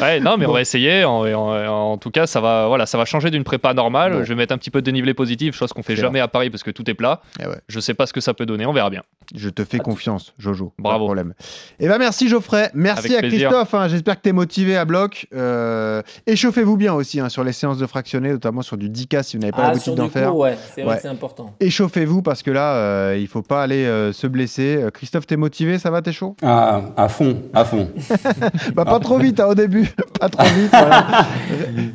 ouais, 0.00 0.20
non, 0.20 0.36
mais 0.38 0.46
Bon. 0.46 0.52
on 0.52 0.54
va 0.54 0.60
essayer. 0.60 1.04
En, 1.04 1.24
en- 1.26 1.92
en 1.92 1.98
tout 1.98 2.10
cas, 2.10 2.26
ça 2.26 2.40
va, 2.40 2.66
voilà, 2.68 2.86
ça 2.86 2.96
va 2.98 3.04
changer 3.04 3.30
d'une 3.30 3.44
prépa 3.44 3.74
normale. 3.74 4.12
Bon. 4.12 4.24
Je 4.24 4.28
vais 4.30 4.34
mettre 4.34 4.54
un 4.54 4.58
petit 4.58 4.70
peu 4.70 4.80
de 4.80 4.86
dénivelé 4.86 5.14
positif, 5.14 5.54
chose 5.54 5.72
qu'on 5.72 5.82
fait 5.82 5.96
jamais 5.96 6.20
à 6.20 6.28
Paris 6.28 6.50
parce 6.50 6.62
que 6.62 6.70
tout 6.70 6.88
est 6.90 6.94
plat. 6.94 7.11
Eh 7.40 7.46
ouais. 7.46 7.60
Je 7.68 7.80
sais 7.80 7.94
pas 7.94 8.06
ce 8.06 8.12
que 8.12 8.20
ça 8.20 8.34
peut 8.34 8.46
donner, 8.46 8.66
on 8.66 8.72
verra 8.72 8.90
bien. 8.90 9.02
Je 9.34 9.48
te 9.48 9.64
fais 9.64 9.78
confiance, 9.78 10.34
Jojo. 10.38 10.66
Pas 10.66 10.74
de 10.78 10.82
Bravo. 10.82 11.04
problème. 11.06 11.32
Et 11.80 11.88
ben 11.88 11.96
merci 11.98 12.28
Geoffrey. 12.28 12.70
Merci 12.74 13.06
Avec 13.14 13.18
à 13.18 13.20
plaisir. 13.28 13.48
Christophe. 13.48 13.74
hein. 13.74 13.88
J'espère 13.88 14.16
que 14.16 14.22
tu 14.22 14.28
es 14.28 14.32
motivé 14.32 14.76
à 14.76 14.84
bloc. 14.84 15.26
Euh, 15.34 16.02
échauffez-vous 16.26 16.76
bien 16.76 16.92
aussi 16.92 17.20
hein, 17.20 17.28
sur 17.28 17.42
les 17.44 17.52
séances 17.52 17.78
de 17.78 17.86
fractionné, 17.86 18.30
notamment 18.30 18.62
sur 18.62 18.76
du 18.76 18.90
10K 18.90 19.22
si 19.22 19.36
vous 19.36 19.40
n'avez 19.42 19.52
pas 19.52 19.64
Ah, 19.66 19.68
l'habitude 19.68 19.94
d'en 19.94 20.08
faire. 20.08 20.36
ouais, 20.36 20.58
c'est 20.74 20.84
Ouais. 20.84 21.06
important. 21.06 21.54
Échauffez-vous 21.60 22.20
parce 22.22 22.42
que 22.42 22.50
là, 22.50 22.74
euh, 22.74 23.16
il 23.18 23.26
faut 23.28 23.42
pas 23.42 23.62
aller 23.62 23.84
euh, 23.86 24.12
se 24.12 24.26
blesser. 24.26 24.76
Euh, 24.82 24.90
Christophe, 24.90 25.26
t'es 25.26 25.36
motivé 25.36 25.78
Ça 25.78 25.90
va 25.90 26.02
T'es 26.02 26.12
chaud? 26.12 26.36
Ah, 26.42 26.82
à 26.96 27.08
fond, 27.08 27.40
à 27.54 27.64
fond. 27.64 27.88
Bah 28.74 28.84
pas 28.84 28.98
trop 29.00 29.18
vite 29.18 29.38
hein, 29.40 29.46
au 29.46 29.54
début. 29.54 29.88
pas 30.20 30.28
trop 30.28 30.44
vite. 30.46 30.70
voilà. 30.70 31.26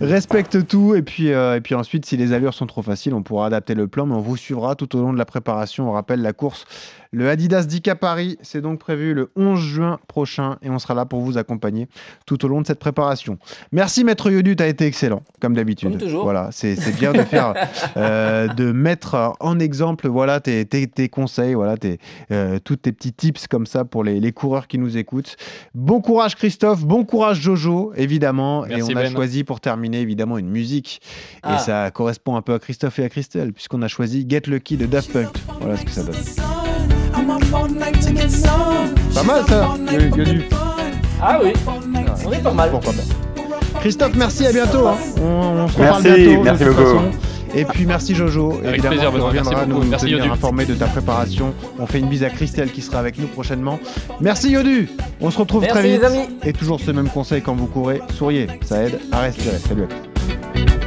Respecte 0.01 0.67
tout 0.67 0.95
et 0.95 1.01
puis 1.01 1.32
euh, 1.34 1.56
et 1.56 1.62
puis 1.62 1.75
ensuite, 1.75 2.06
si 2.06 2.17
les 2.17 2.34
allures 2.34 2.53
sont 2.53 2.67
trop 2.67 2.82
faciles, 2.82 3.13
on 3.13 3.23
pourra 3.23 3.47
adapter 3.47 3.73
le 3.75 3.88
plan, 3.88 4.06
mais 4.06 4.15
on 4.15 4.21
vous 4.21 4.38
suivra 4.38 4.75
tout 4.75 4.95
au 4.95 5.01
long 5.01 5.07
de 5.13 5.17
la 5.17 5.26
préparation. 5.26 5.89
On 5.89 5.93
rappelle 5.93 6.22
la 6.22 6.34
course. 6.34 6.65
Le 7.12 7.30
Adidas 7.30 7.63
10K 7.63 7.96
Paris, 7.96 8.38
c'est 8.41 8.62
donc 8.62 8.80
prévu 8.80 9.13
le 9.13 9.32
11 9.36 9.60
juin 9.60 10.00
prochain 10.08 10.58
et 10.62 10.70
on 10.70 10.80
sera 10.80 10.93
là 10.93 11.06
pour 11.06 11.22
vous 11.22 11.38
accompagner 11.38 11.88
tout 12.26 12.43
au 12.46 12.48
long 12.48 12.62
de 12.62 12.67
cette 12.67 12.80
préparation. 12.80 13.38
Merci 13.72 14.04
Maître 14.04 14.30
Yodu, 14.30 14.56
tu 14.56 14.63
as 14.63 14.67
été 14.67 14.86
excellent, 14.86 15.22
comme 15.41 15.54
d'habitude. 15.54 15.89
Comme 15.91 16.00
toujours. 16.00 16.24
Voilà, 16.24 16.50
c'est 16.52 16.76
c'est 16.76 16.96
bien 16.96 17.13
de 17.13 17.22
faire, 17.24 17.54
euh, 17.98 18.48
de 18.48 18.72
mettre 18.72 19.36
en 19.39 19.60
exemple 19.60 20.08
voilà, 20.08 20.39
tes, 20.39 20.65
tes, 20.65 20.88
tes 20.88 21.10
conseils, 21.10 21.54
voilà, 21.54 21.78
tes, 21.78 22.00
euh, 22.32 22.60
tous 22.63 22.76
tes 22.78 22.91
petits 22.91 23.13
tips 23.13 23.48
comme 23.48 23.65
ça 23.65 23.86
pour 23.86 24.04
les, 24.04 24.20
les 24.20 24.32
coureurs 24.32 24.67
qui 24.67 24.78
nous 24.78 24.98
écoutent. 24.98 25.36
Bon 25.74 26.02
courage 26.02 26.36
Christophe, 26.36 26.86
bon 26.86 27.06
courage 27.06 27.39
Jojo, 27.41 27.93
évidemment. 27.96 28.65
Merci, 28.67 28.91
et 28.91 28.96
on 28.96 28.98
a 28.98 29.04
Ben. 29.04 29.12
choisi 29.12 29.43
pour 29.43 29.60
terminer 29.60 30.02
évidemment 30.02 30.38
une 30.38 30.50
musique. 30.50 31.02
Et 31.38 31.39
Ah. 31.43 31.58
ça 31.60 31.91
correspond 31.91 32.36
un 32.36 32.41
peu 32.41 32.54
à 32.54 32.60
Christophe 32.60 33.00
et 33.00 33.04
à 33.06 33.10
Christelle, 33.10 33.54
puisqu'on 33.54 33.82
a 33.82 33.88
choisi 33.88 34.26
Get 34.28 34.41
Lucky 34.48 34.78
de 34.78 34.86
Daft 34.86 35.12
Punk. 35.13 35.30
Voilà 35.62 35.78
ce 35.78 35.86
que 35.86 35.91
ça 35.91 36.04
donne. 36.04 36.15
Pas 39.13 39.24
mal 39.24 39.44
ça, 39.48 39.76
Yodu. 39.92 40.44
Ah 41.22 41.40
oui, 41.44 41.52
on 42.26 42.32
est 42.32 42.38
pas 42.44 42.54
mal. 42.54 42.70
Pourquoi 42.72 42.94
pas? 42.94 43.80
Christophe, 43.82 44.16
merci, 44.16 44.46
à 44.46 44.52
bientôt. 44.54 44.88
hein. 44.88 44.96
On, 45.22 45.26
on 45.63 45.68
se 45.68 45.78
reparle 45.78 46.04
Merci, 46.04 46.20
bientôt. 46.26 46.40
de 46.40 46.44
merci 46.44 46.63
toute 46.63 46.76
beaucoup. 46.76 46.88
façon. 46.90 47.12
Et 47.56 47.66
puis 47.66 47.86
merci 47.86 48.13
Jojo, 48.13 48.52
Avec 48.60 48.66
évidemment, 48.86 48.90
plaisir, 48.96 49.10
tu 49.10 49.16
Benoît, 49.16 49.32
merci 49.34 49.48
reviendras 49.50 49.66
beaucoup. 49.66 49.84
nous 49.84 49.90
Merci, 49.90 50.06
tenir 50.06 50.18
Yodu. 50.20 50.30
informés 50.32 50.66
de 50.66 50.74
ta 50.76 50.86
préparation. 50.86 51.54
On 51.80 51.86
fait 51.88 52.00
une 52.00 52.08
bise 52.08 52.24
à 52.24 52.30
Christelle 52.30 52.72
qui 52.72 52.82
sera 52.82 53.00
avec 53.00 53.18
nous 53.20 53.28
prochainement. 53.28 53.80
Merci 54.20 54.52
Yodu, 54.52 54.90
on 55.22 55.32
se 55.32 55.38
retrouve 55.40 55.62
Merci 55.62 55.78
très 55.80 55.88
vite. 55.90 56.02
les 56.02 56.06
amis. 56.08 56.30
Et 56.44 56.54
toujours 56.54 56.80
ce 56.80 56.92
même 56.92 57.10
conseil 57.10 57.42
quand 57.42 57.56
vous 57.56 57.68
courez, 57.68 58.02
souriez, 58.16 58.48
ça 58.66 58.84
aide 58.84 59.00
à 59.12 59.22
respirer. 59.22 59.58
Salut 59.60 59.84
à 59.84 59.88
tous. 59.88 60.87